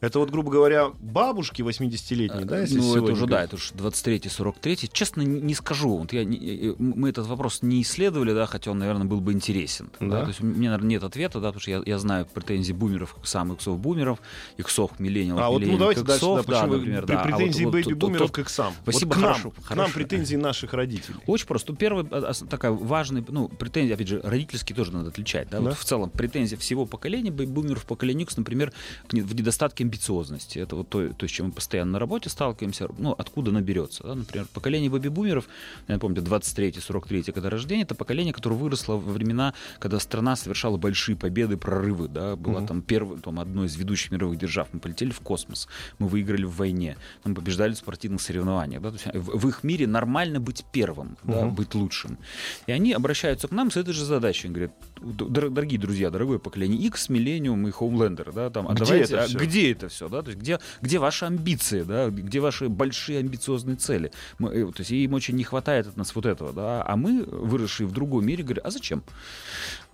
[0.06, 4.90] Это вот, грубо говоря, бабушки 80-летние, да, если Ну, это уже, да, это уже 23-43.
[4.92, 5.96] Честно, не, скажу.
[5.96, 9.90] Вот я, не, мы этот вопрос не исследовали, да, хотя он, наверное, был бы интересен.
[9.98, 10.06] Да?
[10.06, 10.22] Да?
[10.22, 13.16] То есть у меня, наверное, нет ответа, да, потому что я, я знаю претензии бумеров
[13.20, 14.20] к самым иксов бумеров,
[14.56, 17.22] иксов миллениалов, А вот, ну, давайте дальше, да, да, например, да.
[17.22, 18.74] Претензии а вот, бэби-бумеров к иксам.
[18.82, 21.16] Спасибо, вот к хорошо, нам, к нам претензии наших родителей.
[21.26, 21.74] Очень просто.
[21.74, 25.70] Первая а, а, такая важная, ну, претензия, опять же, родительские тоже надо отличать, да, да?
[25.70, 28.72] Вот в целом претензия всего поколения, бэби-бумеров поколения X, например,
[29.10, 30.58] в недостатке амбициозности.
[30.58, 34.02] Это вот то, то, с чем мы постоянно на работе сталкиваемся, ну, откуда она берется.
[34.04, 34.14] Да?
[34.14, 35.46] Например, поколение бэби-бумеров,
[35.88, 41.16] я помню, 23-43 когда рождение, это поколение, которое выросло во времена, когда страна совершала большие
[41.16, 42.66] победы, прорывы, да, была угу.
[42.66, 46.56] там первой, там, одной из ведущих мировых держав, мы полетели в космос, мы выиграли в
[46.56, 50.64] войне, мы побеждали в спортивных соревнованиях, да, то есть в, в их мире нормально быть
[50.72, 51.32] первым, угу.
[51.32, 52.18] да, быть лучшим.
[52.66, 57.10] И они обращаются к нам с этой же задачей, говорят, дорогие друзья, дорогое поколение X,
[57.10, 60.30] Millennium и Homelander, да, там, а где давайте, это а, где это все, да, то
[60.30, 64.12] есть где, где ваши амбиции, да, где ваши большие амбициозные цели.
[64.38, 67.24] Мы, э, то есть им очень не хватает от нас вот этого, да, а мы,
[67.24, 69.02] выросшие в другом мире, говорим, а зачем?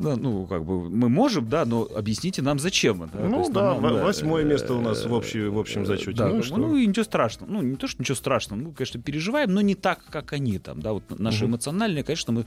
[0.02, 3.10] Да, ну, как бы, мы можем, да, но объясните нам, зачем.
[3.12, 3.18] Да?
[3.20, 6.18] Ну, да, нам, да, восьмое место у нас в, общей, в общем зачете.
[6.18, 7.50] Да, ну, ну, ну, и ничего страшного.
[7.50, 8.60] Ну, не то, что ничего страшного.
[8.60, 11.52] Мы, конечно, переживаем, но не так, как они там, да, вот наши угу.
[11.52, 12.46] эмоциональные, конечно, мы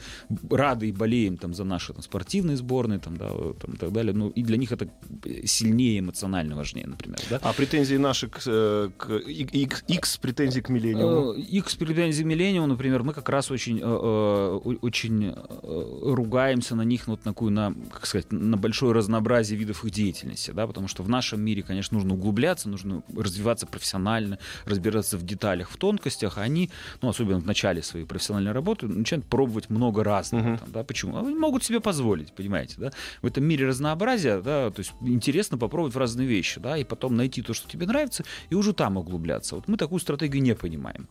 [0.49, 4.13] рады и болеем там за наши там, спортивные сборные, там, да, там, и так далее.
[4.13, 4.89] Ну, и для них это
[5.45, 7.19] сильнее эмоционально важнее, например.
[7.29, 7.39] Да?
[7.41, 11.33] А претензии наши к, э, к X, X претензий к миллениуму?
[11.33, 17.13] X претензий к миллениуму, например, мы как раз очень, э, очень ругаемся на них, ну,
[17.13, 21.03] вот на такую на, как сказать, на большое разнообразие видов их деятельности, да, потому что
[21.03, 26.41] в нашем мире, конечно, нужно углубляться, нужно развиваться профессионально, разбираться в деталях, в тонкостях, а
[26.41, 26.69] они,
[27.01, 30.60] ну, особенно в начале своей профессиональной работы, начинают пробовать много разного, uh-huh.
[30.60, 31.17] там, да, почему?
[31.17, 35.93] Они могут себе позволить, понимаете, да, в этом мире разнообразия, да, то есть интересно попробовать
[35.93, 39.55] в разные вещи, да, и потом найти то, что тебе нравится, и уже там углубляться.
[39.55, 41.08] Вот мы такую стратегию не понимаем.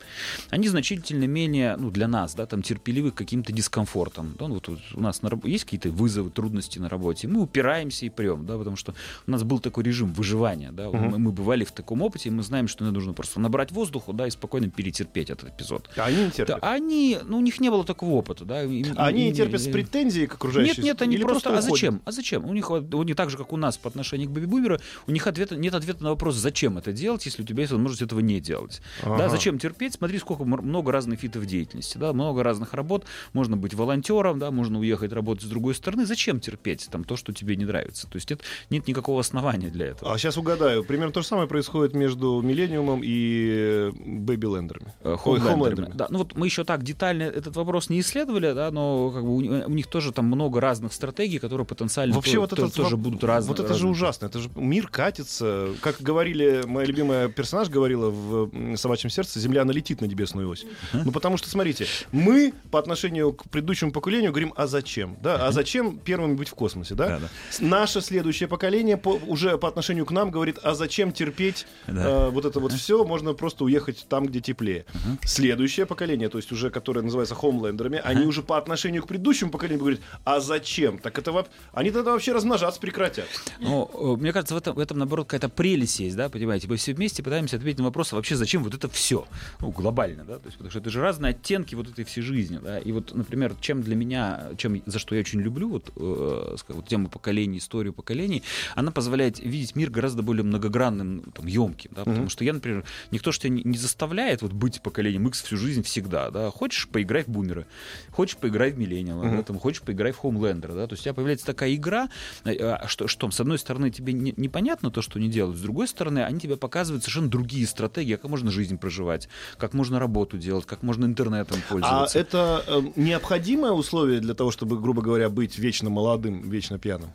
[0.50, 4.68] Они значительно менее, ну, для нас, да, там, терпеливы к каким-то дискомфортам, да, ну, вот
[4.68, 7.28] у нас на есть какие-то вызовы, вызовы, трудности на работе.
[7.28, 8.94] Мы упираемся и прем, да, потому что
[9.26, 10.96] у нас был такой режим выживания, да, угу.
[10.96, 14.26] мы, мы бывали в таком опыте, и мы знаем, что нужно просто набрать воздуху, да,
[14.26, 15.90] и спокойно перетерпеть этот эпизод.
[15.96, 16.60] А они не терпят?
[16.60, 18.62] Да, они, ну, у них не было такого опыта, да.
[18.62, 20.76] Им, а они не терпят с претензией к окружающим?
[20.76, 22.02] Нет, нет, они Или просто, просто а зачем?
[22.04, 22.44] А зачем?
[22.44, 25.26] У них, у них так же, как у нас по отношению к бэби-бумеру, у них
[25.26, 28.40] ответа, нет ответа на вопрос, зачем это делать, если у тебя есть возможность этого не
[28.40, 28.80] делать.
[29.02, 29.18] Ага.
[29.18, 29.94] Да, зачем терпеть?
[29.94, 33.04] Смотри, сколько много разных видов деятельности, да, много разных работ.
[33.32, 36.03] Можно быть волонтером, да, можно уехать работать с другой стороны.
[36.04, 38.06] Зачем терпеть там то, что тебе не нравится?
[38.08, 40.12] То есть это, нет никакого основания для этого.
[40.12, 40.84] А сейчас угадаю.
[40.84, 44.92] Примерно то же самое происходит между Миллениумом и Бэби-лендерами.
[45.00, 45.48] Э, Ой, Хоумлендерами.
[45.54, 45.92] Хоумлендерами.
[45.96, 49.30] Да, ну вот мы еще так детально этот вопрос не исследовали, да, но как бы
[49.30, 52.74] у, у них тоже там много разных стратегий, которые потенциально Вообще то- вот то- это
[52.74, 53.54] тоже будут разные.
[53.56, 54.26] Вот это же ужасно.
[54.26, 55.68] Это же мир катится.
[55.80, 60.64] Как говорили, моя любимая персонаж говорила в «Собачьем сердце», земля налетит на небесную ось.
[60.92, 65.16] Ну, потому что, смотрите, мы по отношению к предыдущему поколению говорим, а зачем?
[65.22, 65.46] Да?
[65.46, 66.94] А зачем первым быть в космосе?
[66.94, 67.08] Да?
[67.08, 67.28] Да, да.
[67.60, 72.26] Наше следующее поколение по- уже по отношению к нам говорит, а зачем терпеть Да.
[72.26, 73.04] э, вот это вот все?
[73.04, 74.84] Можно просто уехать там, где теплее.
[75.24, 79.80] Следующее поколение, то есть уже которое называется хомлендерами, они уже по отношению к предыдущему поколению
[79.80, 80.98] говорят, а зачем?
[80.98, 83.26] Так это воп- они тогда вообще размножаться прекратят.
[83.60, 86.68] Ну, э, мне кажется, в этом, в этом, наоборот, какая-то прелесть есть, да, понимаете?
[86.68, 89.26] Мы все вместе пытаемся ответить на вопрос, а вообще зачем вот это все?
[89.60, 92.58] Ну, глобально, да, то есть, потому что это же разные оттенки вот этой всей жизни,
[92.62, 96.54] да, и вот, например, чем для меня, чем, за что я очень люблю вот, э,
[96.58, 98.42] скажем, вот тему поколений, историю поколений,
[98.74, 103.32] она позволяет видеть мир гораздо более многогранным, там, емким, да, потому что я, например, никто
[103.32, 107.24] же тебя не, не заставляет вот быть поколением X всю жизнь всегда, да, хочешь, поиграй
[107.24, 107.66] в бумеры,
[108.10, 111.14] хочешь, поиграй в миллениала, да, там, хочешь, поиграй в Homelander, да, то есть у тебя
[111.14, 112.08] появляется такая игра,
[112.44, 115.60] э, а что, что с одной стороны тебе не- непонятно то, что они делают, с
[115.60, 120.38] другой стороны они тебе показывают совершенно другие стратегии, как можно жизнь проживать, как можно работу
[120.38, 122.18] делать, как можно интернетом А пользоваться.
[122.18, 127.10] это э, необходимое условие для того, чтобы, грубо говоря, быть вечно молодым, вечно пьяным?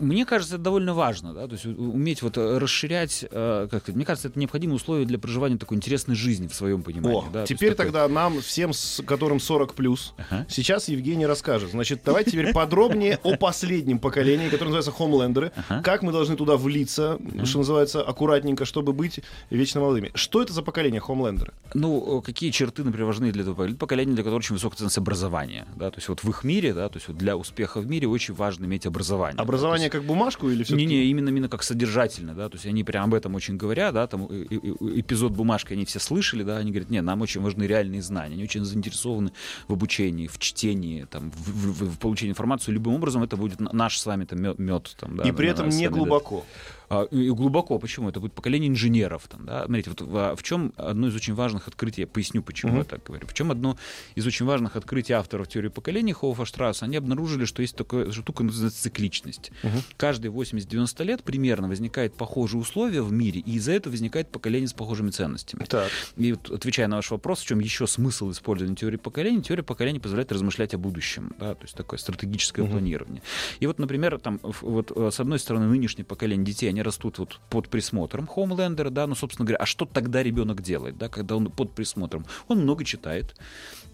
[0.00, 4.04] Мне кажется, это довольно важно, да, то есть уметь вот э, расширять, э, как мне
[4.04, 7.18] кажется, это необходимое условие для проживания такой интересной жизни в своем понимании.
[7.18, 10.46] О, да, то теперь такое- тогда нам, всем, с которым 40 плюс, Ага.
[10.48, 11.70] сейчас Евгений расскажет.
[11.70, 15.52] Значит, давайте теперь подробнее о последнем поколении, которое называется Хомлендеры.
[15.68, 15.82] Ага.
[15.82, 20.10] Как мы должны туда влиться, что называется, аккуратненько, чтобы быть вечно молодыми.
[20.14, 21.52] Что это за поколение Хомлендеры?
[21.74, 23.76] Ну, э, какие черты, например, важны для этого поколения?
[23.78, 25.66] Поколение, для которого очень высокая ценность образования.
[25.76, 25.90] Да?
[25.90, 28.34] То есть вот в их мире, да, то есть вот для успеха в мире очень
[28.34, 29.40] важно иметь образование.
[29.40, 32.84] Образование как бумажку или все Не, не, именно, именно как содержательно, да, то есть они
[32.84, 36.90] прям об этом очень говорят, да, там эпизод бумажки они все слышали, да, они говорят,
[36.90, 39.32] нет, нам очень важны реальные знания, они очень заинтересованы
[39.68, 43.98] в обучении, в чтении, там, в, в- в получении информации, любым образом это будет наш
[43.98, 46.10] с вами там мед, там, да, И при этом не вами, да.
[46.88, 47.78] А, И глубоко.
[47.78, 48.08] Почему?
[48.08, 49.26] Это будет поколение инженеров.
[49.28, 49.64] Там, да?
[49.66, 52.78] Смотрите, вот в, в чем одно из очень важных открытий, я поясню, почему Мгм.
[52.80, 53.26] я так говорю.
[53.26, 53.76] В чем одно
[54.14, 58.44] из очень важных открытий авторов теории поколений Хоуфа Штрауса, они обнаружили, что есть такая штука,
[58.44, 59.50] называется цикличность.
[59.62, 59.82] Мгм.
[59.96, 64.72] Каждые 80-90 лет примерно возникают похожие условия в мире, и из-за этого возникает поколение с
[64.72, 65.64] похожими ценностями.
[65.64, 65.90] Так.
[66.16, 69.98] И вот, отвечая на ваш вопрос, в чем еще смысл использования теории поколений, теория поколений
[70.00, 72.70] позволяет размышлять о будущем, да, то есть такое стратегическое Мгм.
[72.72, 73.22] планирование.
[73.60, 77.40] И вот, например, там, вот, э, с одной стороны, нынешнее поколение детей, они растут вот
[77.48, 81.50] под присмотром Хоумлендера, да, ну, собственно говоря, а что тогда ребенок делает, да, когда он
[81.50, 82.26] под присмотром?
[82.48, 83.34] Он много читает,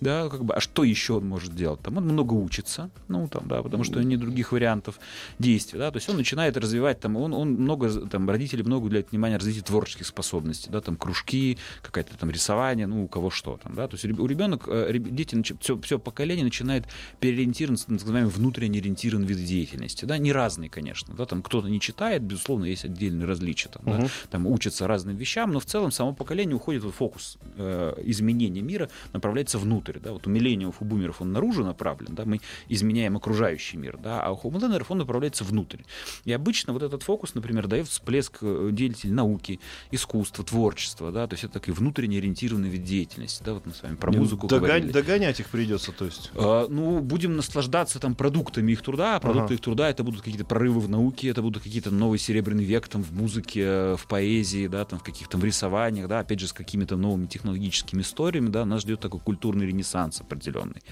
[0.01, 1.81] да, как бы, а что еще он может делать?
[1.81, 4.99] Там он много учится, ну, там, да, потому что нет других вариантов
[5.39, 9.11] действий, да, то есть он начинает развивать, там, он, он много, там, родители много уделяют
[9.13, 13.75] внимания развитию творческих способностей, да, там, кружки, какое-то там рисование, ну, у кого что там,
[13.75, 16.85] да, то есть у ребенок, э, дети, все, все поколение начинает
[17.21, 21.81] переориентироваться так называемый внутренне ориентированный вид деятельности, да, не разный, конечно, да, там, кто-то не
[21.81, 24.09] читает, безусловно, есть отдельные различия, там, да, Мгм.
[24.31, 28.89] там учатся разным вещам, но в целом само поколение уходит, вот фокус э, изменения мира
[29.13, 33.77] направляется внутрь, да, вот у миллениумов, у бумеров он наружу направлен, да, мы изменяем окружающий
[33.77, 35.79] мир, да, а у хоумленеров он направляется внутрь.
[36.25, 41.35] И обычно вот этот фокус, например, дает всплеск э, деятелей науки, искусства, творчества, да, то
[41.35, 44.61] есть это такой внутренне ориентированный вид деятельности, да, вот мы с вами про музыку Догон-
[44.67, 44.91] говорили.
[44.93, 46.31] Догонять их придется, то есть.
[46.35, 49.17] А, Ну, будем наслаждаться там продуктами их труда.
[49.17, 49.55] А продукты Ага.
[49.55, 53.03] их труда это будут какие-то прорывы в науке, это будут какие-то новый серебряный век там
[53.03, 57.27] в музыке, в поэзии, да, там в каких-то рисованиях, да, опять же с какими-то новыми
[57.27, 60.83] технологическими историями, да, нас ждет такой культурный ренессанс определенный.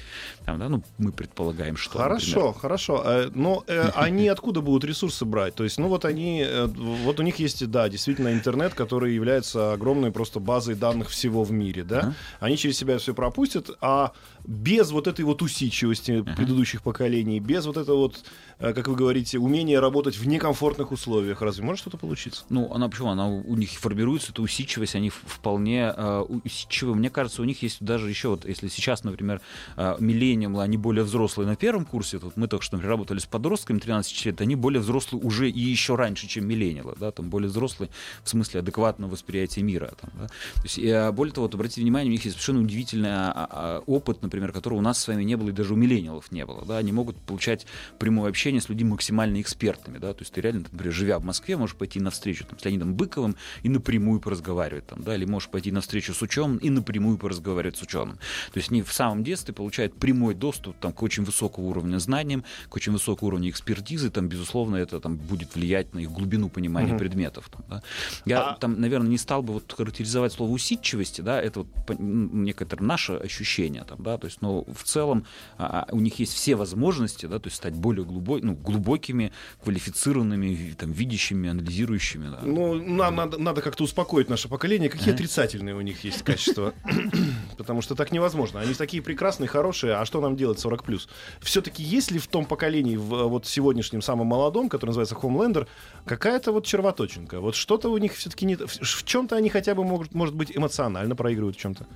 [0.44, 1.98] Там, да, ну, мы предполагаем, что.
[1.98, 2.54] Хорошо, например.
[2.60, 3.02] хорошо.
[3.04, 5.54] Э, Но э, они откуда будут ресурсы брать?
[5.54, 9.72] То есть, ну вот они, э, вот у них есть, да, действительно интернет, который является
[9.72, 12.14] огромной просто базой данных всего в мире, да?
[12.40, 14.12] Они через себя все пропустят, а
[14.44, 18.24] без вот этой вот усидчивости предыдущих поколений, без вот этого вот,
[18.58, 22.44] э, как вы говорите, умения работать в некомфортных условиях, разве может что-то получиться?
[22.48, 23.10] Ну, она почему?
[23.10, 26.94] Она у них формируется, эта усидчивость, они вполне э, усидчивы.
[26.94, 29.40] Мне кажется, у них есть даже еще, вот если сейчас, например,
[29.76, 33.26] э, миллениумы, они более взрослые на первом курсе, вот мы только что, например, работали с
[33.26, 37.48] подростками 13 лет, они более взрослые уже и еще раньше, чем миллениалы, да, там более
[37.48, 37.90] взрослые
[38.24, 39.92] в смысле адекватного восприятия мира.
[40.00, 40.26] Там, да.
[40.26, 43.48] То есть, и, э, более того, вот, обратите внимание, у них есть совершенно удивительный а,
[43.50, 46.46] а, опыт, например, которого у нас с вами не было и даже у миллениалов не
[46.46, 46.64] было.
[46.64, 46.78] Да.
[46.78, 47.66] Они могут получать
[47.98, 49.98] прямое общение с людьми максимально экспертными.
[49.98, 50.14] Да.
[50.14, 53.34] То есть ты реально, например, живя в Москве, можешь пойти навстречу там, с Леонидом Быковым
[53.64, 57.82] и напрямую поразговаривать, там, да, или можешь пойти навстречу с ученым и напрямую поразговаривать с
[57.82, 58.18] ученым.
[58.52, 62.44] То есть они в самом детстве получают прямой доступ там, к очень высокому уровню знаниям,
[62.68, 66.92] к очень высокому уровню экспертизы, там, безусловно, это там, будет влиять на их глубину понимания
[66.92, 67.00] угу.
[67.00, 67.50] предметов.
[67.50, 67.82] Там, да.
[68.24, 68.56] Я а...
[68.56, 73.84] там, наверное, не стал бы вот характеризовать слово усидчивости, да, это вот некоторое наше ощущение,
[73.84, 75.24] там, да, то есть, но в целом
[75.58, 79.32] а, а, у них есть все возможности, да, то есть стать более глубокими, ну, глубокими,
[79.62, 82.28] квалифицированными, там, видящими, анализирующими.
[82.28, 82.40] Да.
[82.42, 85.14] Ну, нам надо, надо как-то успокоить наше поколение, какие а?
[85.14, 86.74] отрицательные у них есть качества,
[87.58, 88.60] потому что так невозможно.
[88.60, 91.08] Они такие прекрасные, хорошие, а что нам делать 40 плюс?
[91.40, 95.66] Все-таки есть ли в том поколении, в вот сегодняшнем самом молодом, который называется Homelander,
[96.04, 97.40] какая-то вот червоточинка?
[97.40, 98.56] Вот что-то у них все-таки не...
[98.56, 101.86] В чем-то они хотя бы могут, может быть, эмоционально проигрывают в чем-то.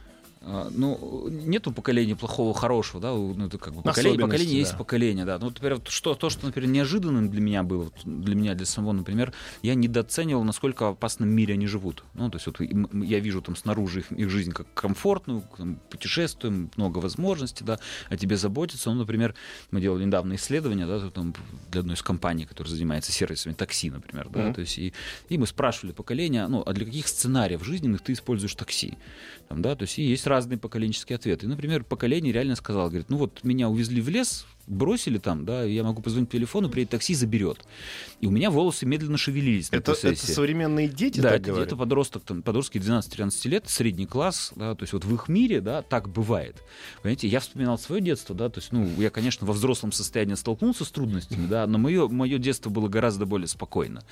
[0.46, 4.58] А, ну, нету поколения плохого, хорошего, да, ну, это как бы поколение, поколение да.
[4.58, 5.38] есть поколение, да.
[5.38, 8.92] Ну, например, вот что, то, что, например, неожиданным для меня было, для меня, для самого,
[8.92, 12.04] например, я недооценивал, насколько в опасном мире они живут.
[12.12, 16.70] Ну, то есть вот я вижу там снаружи их, их жизнь как комфортную, там, путешествуем,
[16.76, 17.78] много возможностей, да,
[18.10, 18.90] о тебе заботиться.
[18.90, 19.34] Ну, например,
[19.70, 21.34] мы делали недавно исследование, да, там,
[21.70, 24.54] для одной из компаний, которая занимается сервисами такси, например, да, mm-hmm.
[24.54, 24.92] то есть и,
[25.30, 28.98] и мы спрашивали поколение, ну, а для каких сценариев жизненных ты используешь такси?
[29.48, 31.46] Там, да, то есть и есть разные поколенческие ответы.
[31.46, 35.82] Например, поколение реально сказало, говорит, ну вот меня увезли в лес, бросили там, да, я
[35.84, 37.58] могу позвонить по телефону, приедет такси, заберет.
[38.20, 42.22] И у меня волосы медленно шевелились это, это современные дети, да, так это, это подросток,
[42.24, 46.08] там, подростки 12-13 лет, средний класс, да, то есть вот в их мире, да, так
[46.08, 46.56] бывает.
[47.02, 50.84] Понимаете, я вспоминал свое детство, да, то есть, ну, я, конечно, во взрослом состоянии столкнулся
[50.84, 54.02] с трудностями, да, но мое, мое детство было гораздо более спокойно,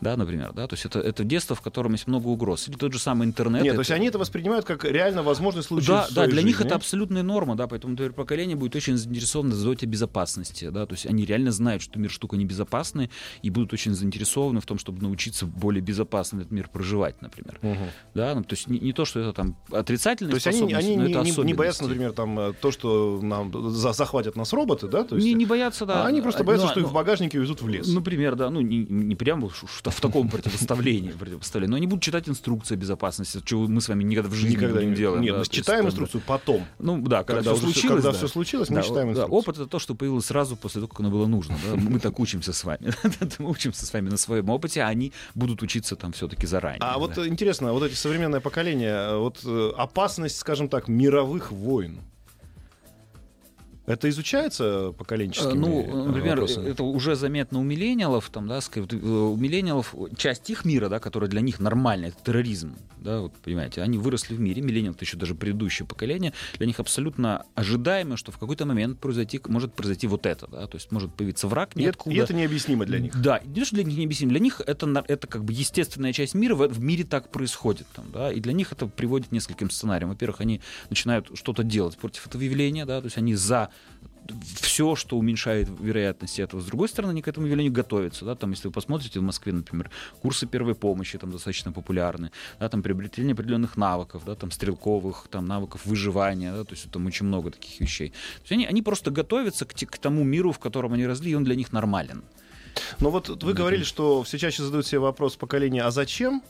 [0.00, 2.68] да, например, да, то есть это, это детство, в котором есть много угроз.
[2.68, 3.62] Или тот же самый интернет.
[3.62, 3.76] Нет, это...
[3.76, 6.48] то есть они это воспринимают как реально возможность случиться Да, да, для жизни.
[6.48, 10.86] них это абсолютная норма, да, поэтому, например, поколение будет очень заинтересовано в заботе безопасности, да,
[10.86, 13.10] то есть они реально знают, что мир штука небезопасная
[13.42, 17.58] и будут очень заинтересованы в том, чтобы научиться более безопасно этот мир проживать, например.
[17.62, 17.84] Угу.
[18.14, 20.96] Да, ну, то есть не, не то, что это там отрицательные то есть они, они
[20.96, 24.86] но не, это не боятся, например, там э, то, что нам за, захватят нас роботы,
[24.86, 26.06] да, то есть не, не боятся, да.
[26.06, 27.88] Они просто боятся, но, что их в багажнике везут в лес.
[27.88, 32.28] Например, да, ну не, не прямо в, в таком противоставлении, противоставлении, но они будут читать
[32.28, 35.20] инструкции безопасности, чего мы с вами никогда в жизни никогда не будем делать.
[35.20, 36.64] Нет, мы читаем инструкцию потом.
[36.78, 38.02] Ну да, когда, все случилось.
[38.02, 39.38] Когда все случилось, мы читаем инструкцию.
[39.38, 41.56] Опыт это то, что появилось сразу после того, как оно было нужно.
[41.64, 41.76] Да?
[41.76, 42.92] Мы так учимся с вами.
[43.38, 46.80] Мы учимся с вами на своем опыте, а они будут учиться там все-таки заранее.
[46.80, 52.00] А вот интересно, вот эти современное поколение, вот э, опасность, скажем так, мировых войн.
[53.88, 56.68] Это изучается поколенческими Ну, э, например, вопросами?
[56.68, 61.30] это уже заметно у миллениалов, там, да, э, у миллениалов часть их мира, да, которая
[61.30, 65.16] для них нормальная, это терроризм, да, вот, понимаете, они выросли в мире, миллениал, это еще
[65.16, 70.26] даже предыдущее поколение, для них абсолютно ожидаемо, что в какой-то момент произойти, может произойти вот
[70.26, 72.14] это, да, то есть может появиться враг ниоткуда.
[72.14, 73.18] И это необъяснимо для них.
[73.18, 76.54] Да, не что для них необъяснимо, для них это, это как бы естественная часть мира,
[76.54, 80.10] в, в мире так происходит, там, да, и для них это приводит к нескольким сценариям.
[80.10, 83.70] Во-первых, они начинают что-то делать против этого явления, да, то есть они за
[84.60, 86.60] все, что уменьшает вероятность этого.
[86.60, 88.24] С другой стороны, они к этому явлению готовятся.
[88.24, 88.34] Да?
[88.34, 92.82] Там, если вы посмотрите в Москве, например, курсы первой помощи там достаточно популярны, да, там
[92.82, 97.50] приобретение определенных навыков, да, там стрелковых, там навыков выживания, да, то есть там очень много
[97.50, 98.10] таких вещей.
[98.10, 101.34] То есть они, они просто готовятся к, к тому миру, в котором они росли, и
[101.34, 102.22] он для них нормален.
[103.00, 106.42] Но вот вы говорили, что все чаще задают себе вопрос поколения «а зачем?»,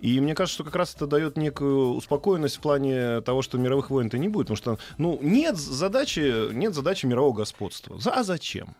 [0.00, 3.90] и мне кажется, что как раз это дает некую успокоенность в плане того, что мировых
[3.90, 7.98] войн-то не будет, потому что, ну, нет задачи, нет задачи мирового господства.
[8.04, 8.74] А зачем?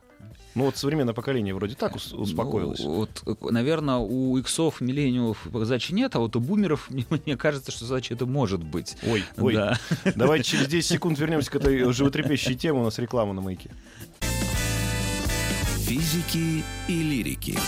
[0.54, 2.78] Ну вот современное поколение вроде так успокоилось.
[2.78, 6.88] Ну, вот, наверное, у иксов, миллениумов задачи нет, а вот у бумеров,
[7.24, 8.96] мне кажется, что задача это может быть.
[9.04, 9.54] Ой, ой.
[9.54, 9.78] Да.
[10.14, 12.80] Давайте через 10 секунд вернемся к этой животрепещущей теме.
[12.80, 13.70] У нас реклама на маяке
[15.84, 17.58] физики и лирики.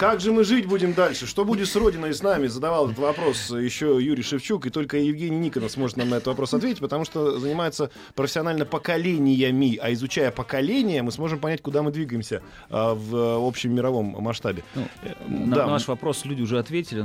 [0.00, 1.26] Как же мы жить будем дальше?
[1.26, 2.46] Что будет с Родиной и с нами?
[2.46, 6.54] Задавал этот вопрос еще Юрий Шевчук, и только Евгений Никонов сможет нам на этот вопрос
[6.54, 12.40] ответить, потому что занимается профессионально поколениями, а изучая поколения, мы сможем понять, куда мы двигаемся
[12.70, 14.64] а, в общем мировом масштабе.
[14.74, 15.66] Ну, э, на да.
[15.66, 17.00] наш вопрос люди уже ответили,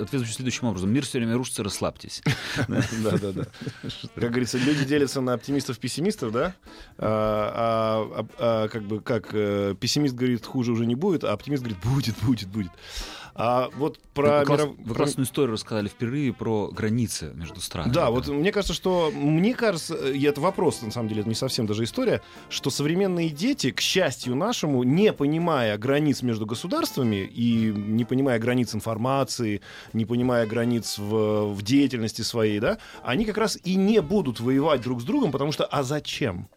[0.00, 0.90] ответ звучит следующим образом.
[0.90, 2.22] Мир все время рушится, расслабьтесь.
[2.66, 3.42] Да, да, да.
[4.14, 6.54] Как говорится, люди делятся на оптимистов-пессимистов, да?
[6.96, 11.62] А, а, а как бы, как э, пессимист говорит, хуже уже не будет, а оптимист
[11.62, 12.72] говорит, будет, будет будет, будет.
[13.40, 14.40] А вот про...
[14.40, 14.74] Вы, класс, миров...
[14.78, 17.92] вы классную историю рассказали впервые про границы между странами.
[17.92, 19.12] Да, да, вот мне кажется, что...
[19.14, 23.28] Мне кажется, и это вопрос, на самом деле, это не совсем даже история, что современные
[23.28, 29.60] дети, к счастью нашему, не понимая границ между государствами и не понимая границ информации,
[29.92, 34.80] не понимая границ в, в деятельности своей, да, они как раз и не будут воевать
[34.80, 36.48] друг с другом, потому что а зачем?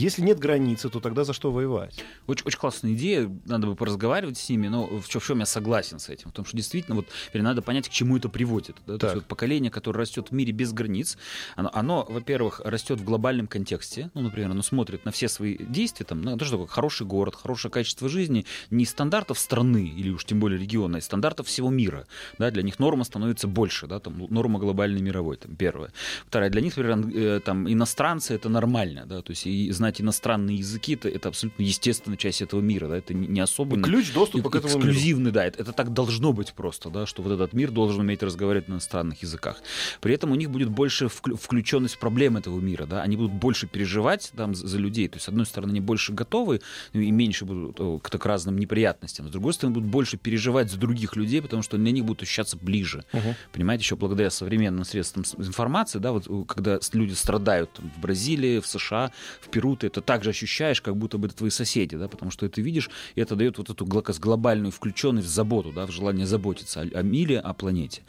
[0.00, 2.02] Если нет границы, то тогда за что воевать?
[2.26, 5.46] Очень, очень классная идея, надо бы поразговаривать с ними, но в чем, в чем я
[5.46, 6.30] согласен с этим?
[6.30, 8.76] В том, что действительно вот надо понять, к чему это приводит.
[8.86, 8.96] Да?
[8.96, 11.18] То есть вот поколение, которое растет в мире без границ,
[11.54, 16.06] оно, оно во-первых, растет в глобальном контексте, ну, например, оно смотрит на все свои действия,
[16.06, 20.24] там, на то, что такое хороший город, хорошее качество жизни, не стандартов страны или уж
[20.24, 22.06] тем более региона, а стандартов всего мира.
[22.38, 22.50] Да?
[22.50, 25.92] Для них норма становится больше, да, там, норма глобальной мировой, там, первое.
[26.26, 30.58] Второе, для них, например, э, там, иностранцы это нормально, да, то есть и знать иностранные
[30.58, 33.80] языки это, это абсолютно естественная часть этого мира, да, это не особо...
[33.80, 35.34] Ключ доступа к этому эксклюзивный, миру.
[35.34, 38.68] да, это, это так должно быть просто, да, что вот этот мир должен уметь разговаривать
[38.68, 39.62] на иностранных языках.
[40.00, 43.66] При этом у них будет больше включенность в проблемы этого мира, да, они будут больше
[43.66, 46.60] переживать там за людей, то есть с одной стороны они больше готовы
[46.92, 50.78] ну, и меньше будут к, к разным неприятностям, с другой стороны будут больше переживать за
[50.78, 53.34] других людей, потому что для них будут ощущаться ближе, угу.
[53.52, 58.66] понимаете, еще благодаря современным средствам информации, да, вот когда люди страдают там, в Бразилии, в
[58.66, 62.30] США, в Перу, ты это также ощущаешь, как будто бы это твои соседи, да, потому
[62.30, 66.26] что ты видишь, и это дает вот эту глобальную включенность в заботу, да, в желание
[66.26, 68.02] заботиться о, о мире, о планете.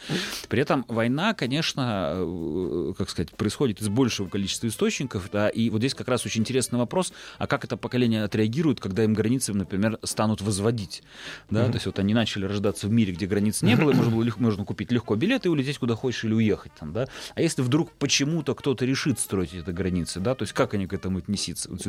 [0.50, 5.80] При этом война, конечно, э, как сказать, происходит из большего количества источников, да, и вот
[5.80, 10.00] здесь как раз очень интересный вопрос, а как это поколение отреагирует, когда им границы, например,
[10.04, 11.04] станут возводить,
[11.50, 11.68] да, mm-hmm.
[11.68, 14.42] то есть вот они начали рождаться в мире, где границ не было, можно было легко,
[14.42, 17.92] можно купить легко билеты и улететь куда хочешь или уехать там, да, а если вдруг
[17.94, 21.42] почему-то кто-то решит строить эти границы, да, то есть как они к этому отнесутся?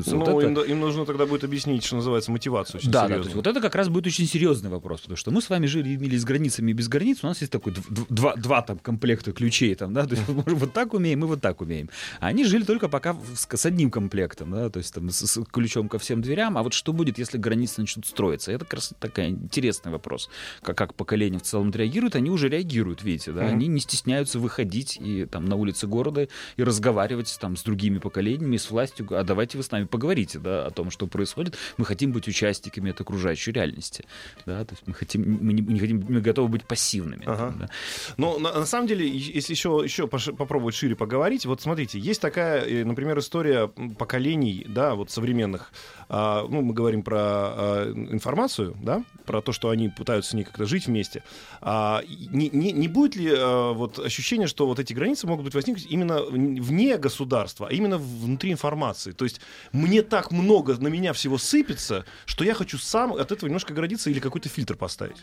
[0.06, 3.22] Ну, вот им, им нужно тогда будет объяснить, что называется, мотивацию очень да, да, то
[3.22, 5.94] есть вот это как раз будет очень серьезный вопрос, потому что мы с вами жили,
[5.94, 7.74] имели с границами и без границ, у нас есть такой
[8.08, 11.40] два, два там комплекта ключей, там, да, то есть мы вот так умеем, и вот
[11.40, 11.90] так умеем.
[12.20, 15.44] А они жили только пока с, с одним комплектом, да, то есть там с, с
[15.44, 18.52] ключом ко всем дверям, а вот что будет, если границы начнут строиться?
[18.52, 20.28] Это как раз такой интересный вопрос.
[20.62, 23.52] Как, как поколение в целом реагирует, они уже реагируют, видите, да, mm-hmm.
[23.52, 28.56] они не стесняются выходить и там на улицы города и разговаривать там с другими поколениями,
[28.56, 31.56] с властью, а давайте вы с нами поговорите, да, о том, что происходит.
[31.76, 34.04] Мы хотим быть участниками этой окружающей реальности,
[34.46, 37.24] да, то есть мы хотим, мы не, не хотим, мы готовы быть пассивными.
[37.26, 37.36] Ага.
[37.36, 37.68] Там, да.
[38.16, 42.62] Но на, на самом деле, если еще, еще попробовать шире поговорить, вот смотрите, есть такая,
[42.62, 45.72] э, например, история поколений, да, вот современных,
[46.08, 50.44] а, ну, мы говорим про а, информацию, да, про то, что они пытаются с ней
[50.44, 51.22] как-то жить вместе.
[51.60, 55.54] А, не, не, не будет ли а, вот ощущение, что вот эти границы могут быть
[55.54, 59.12] возникнуть именно вне государства, а именно внутри информации?
[59.12, 59.40] То есть
[59.72, 64.10] мне так много на меня всего сыпется, что я хочу сам от этого немножко оградиться
[64.10, 65.16] или какой-то фильтр поставить.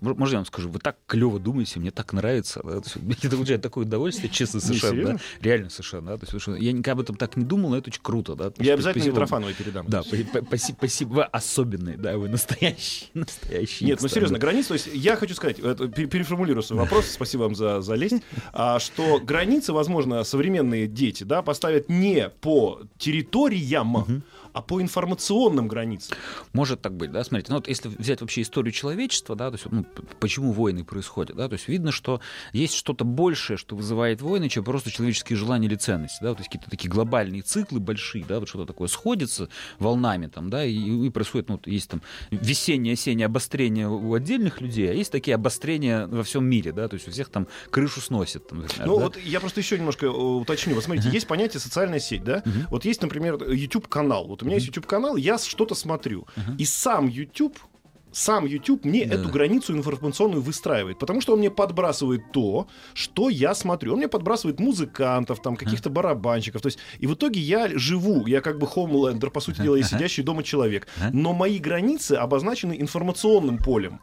[0.00, 2.60] Можно я вам скажу, вы так клево думаете, мне так нравится.
[2.62, 2.80] Да?
[3.22, 5.14] Это получает такое удовольствие, честно, совершенно.
[5.14, 5.18] Да?
[5.40, 6.16] Реально совершенно.
[6.16, 6.26] Да?
[6.26, 8.34] То есть, я никогда об этом так не думал, но это очень круто.
[8.34, 8.52] Да?
[8.58, 9.86] Я обязательно Митрофановой передам.
[9.88, 11.12] Да, спасибо, спасибо.
[11.14, 13.84] Вы особенный, да, вы настоящий, настоящий.
[13.84, 17.80] Нет, ну серьезно, границы, то есть я хочу сказать, переформулирую свой вопрос, спасибо вам за,
[17.80, 18.22] за лесть,
[18.52, 22.80] а, что границы, возможно, современные дети, да, поставят не по
[23.30, 24.22] территориям,
[24.56, 26.16] а по информационным границам.
[26.54, 29.66] Может так быть, да, смотрите, ну вот если взять вообще историю человечества, да, то есть
[29.70, 29.84] ну,
[30.18, 32.22] почему войны происходят, да, то есть видно, что
[32.54, 36.48] есть что-то большее, что вызывает войны, чем просто человеческие желания или ценности, да, то есть
[36.48, 41.10] какие-то такие глобальные циклы большие, да, вот что-то такое сходится волнами там, да, и, и
[41.10, 42.00] происходит, ну, есть там
[42.30, 46.94] весеннее, осеннее обострение у отдельных людей, а есть такие обострения во всем мире, да, то
[46.94, 48.48] есть у всех там крышу сносит.
[48.48, 49.04] Там, например, ну, да?
[49.04, 50.74] вот я просто еще немножко э, уточню.
[50.74, 52.42] Вот смотрите, есть понятие социальная сеть, да?
[52.70, 54.26] Вот есть, например, YouTube-канал.
[54.26, 56.26] Вот у меня есть YouTube-канал, я что-то смотрю.
[56.58, 57.58] И сам YouTube
[58.12, 59.16] сам YouTube мне да.
[59.16, 63.92] эту границу информационную выстраивает, потому что он мне подбрасывает то, что я смотрю.
[63.92, 66.62] Он мне подбрасывает музыкантов, там каких-то барабанщиков.
[66.62, 69.82] То есть, и в итоге я живу, я как бы хомлендер, по сути дела, и
[69.82, 70.88] сидящий дома человек.
[71.12, 74.00] Но мои границы обозначены информационным полем.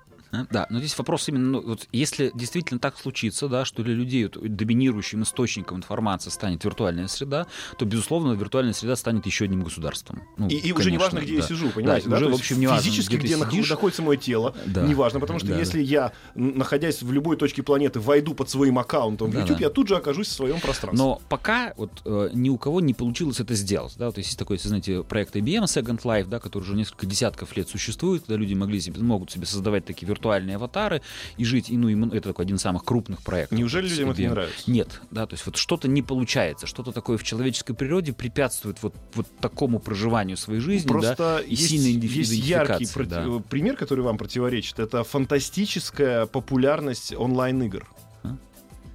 [0.51, 4.25] Да, но здесь вопрос именно, ну, вот, если действительно так случится, да, что для людей
[4.25, 10.23] вот, доминирующим источником информации станет виртуальная среда, то, безусловно, виртуальная среда станет еще одним государством.
[10.37, 11.41] Ну, и, и уже не важно, где да.
[11.41, 12.09] я сижу, понимаете?
[12.09, 12.25] Да, да?
[12.25, 14.85] уже, в общем, не важно, физически, где, где сидишь, находится мое тело, да.
[14.85, 15.83] не важно, потому что да, если да.
[15.83, 19.65] я, находясь в любой точке планеты, войду под своим аккаунтом в YouTube, да.
[19.65, 21.03] я тут же окажусь в своем пространстве.
[21.03, 23.93] Но пока вот э, ни у кого не получилось это сделать.
[23.97, 24.11] Да?
[24.11, 27.69] То есть есть такой, знаете, проект IBM Second Life, да, который уже несколько десятков лет
[27.69, 31.01] существует, когда люди могли себе, могут себе создавать такие виртуальные аватары,
[31.37, 31.69] и жить.
[31.69, 33.57] И, ну, и это такой один из самых крупных проектов.
[33.57, 34.71] Неужели людям это не нравится?
[34.71, 38.95] Нет, да, то есть вот что-то не получается, что-то такое в человеческой природе препятствует вот,
[39.13, 43.41] вот такому проживанию своей жизни, Просто да, и есть, сильной есть яркий да.
[43.49, 44.79] пример, который вам противоречит.
[44.79, 47.87] Это фантастическая популярность онлайн-игр.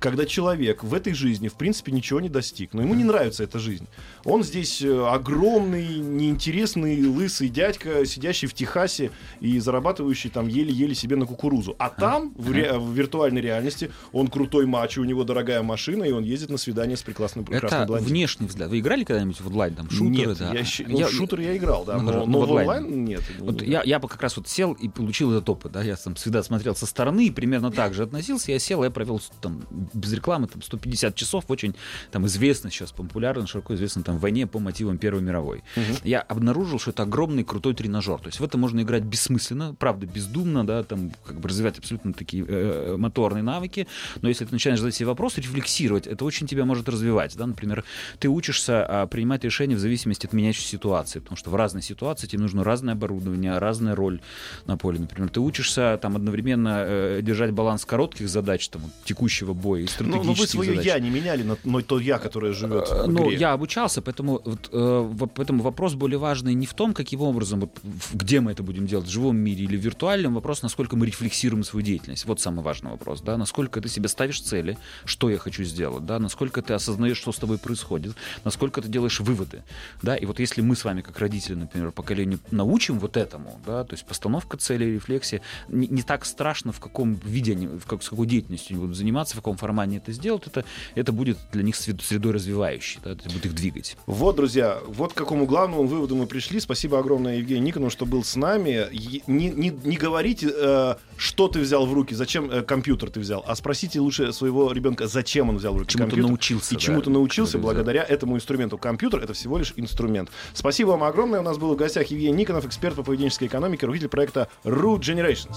[0.01, 3.59] Когда человек в этой жизни, в принципе, ничего не достиг, но ему не нравится эта
[3.59, 3.87] жизнь.
[4.25, 11.17] Он здесь э, огромный, неинтересный, лысый дядька, сидящий в Техасе и зарабатывающий там еле-еле себе
[11.17, 11.75] на кукурузу.
[11.79, 16.13] А там, в, ре- в виртуальной реальности, он крутой мачо, у него дорогая машина, и
[16.13, 18.13] он ездит на свидание с прекрасным прекрасным Это блондинкой.
[18.13, 18.71] внешний взгляд.
[18.71, 20.53] Вы играли когда-нибудь в онлайн, там, шутеры, Нет, да?
[20.55, 22.69] я, ну, Я- в шутер я играл, да, Ну, но, хорошо, но но в онлайн.
[22.85, 23.23] онлайн нет.
[23.39, 26.15] Вот я, я бы как раз вот сел и получил этот опыт, да, я там
[26.15, 29.63] всегда смотрел со стороны и примерно так же относился, я сел, я провел там
[29.95, 31.75] без рекламы там 150 часов, очень
[32.11, 35.63] там известно сейчас, популярно, широко известно там в войне по мотивам Первой мировой.
[36.05, 40.07] Я обнаружил, что это огромный крутой тренажер, то есть в это можно играть бессмысленно, правда,
[40.07, 43.87] бездумно, да, там как бы развивать абсолютно такие э, моторные навыки,
[44.23, 47.85] но если ты начинаешь задать себе вопрос, рефлексировать, это очень тебя может развивать, да, например,
[48.19, 52.27] ты учишься а, принимать решения в зависимости от меняющейся ситуации, потому что в разной ситуации
[52.27, 54.21] тебе нужно разное оборудование, разная роль
[54.67, 54.99] на поле.
[54.99, 59.89] Например, ты учишься там одновременно э, держать баланс коротких задач, там, текущего боя и Ну,
[59.89, 63.29] стратегических но вы свое я не меняли на то я, которое живет Э, в Ну,
[63.29, 63.39] игре.
[63.39, 67.71] я обучался, поэтому, вот, э, поэтому вопрос более важный не в том, каким образом, вот,
[68.13, 71.65] где мы это будем делать, в живом мире или в виртуальном, вопрос, насколько мы рефлексируем
[71.65, 72.27] свою деятельность.
[72.27, 76.19] Вот самый важный вопрос, да, насколько ты себе ставишь цели, что я хочу сделать, да,
[76.19, 78.15] насколько ты осознаешь, что с тобой происходит,
[78.45, 79.63] насколько ты делаешь выводы,
[80.03, 83.85] да, и вот если мы с вами, как родители, например, поколению научим вот этому, да,
[83.85, 88.03] то есть постановка целей, рефлексия, не, не так страшно, в каком виде они, в как,
[88.03, 90.65] с какой деятельностью они будут заниматься, в каком формате они это сделают, это,
[90.95, 93.97] это будет для них сред- средой развивающей, да, это будет их двигать.
[94.07, 96.61] Вот, друзья, вот к какому главному выводу мы пришли.
[96.61, 98.87] Спасибо огромное Евгению Никону, что был с нами.
[99.27, 103.45] Не, не, не говорите, э, что ты взял в руки, зачем э, компьютер ты взял,
[103.47, 106.31] а спросите лучше своего ребенка, зачем он взял в руки Чему-то компьютер.
[106.31, 108.79] научился, И да, чему-то научился благодаря этому инструменту.
[108.79, 110.31] Компьютер— это всего лишь инструмент.
[110.55, 111.41] Спасибо вам огромное.
[111.41, 115.57] У нас был в гостях Евгений Никонов, эксперт по поведенческой экономике, руководитель проекта Root Generations.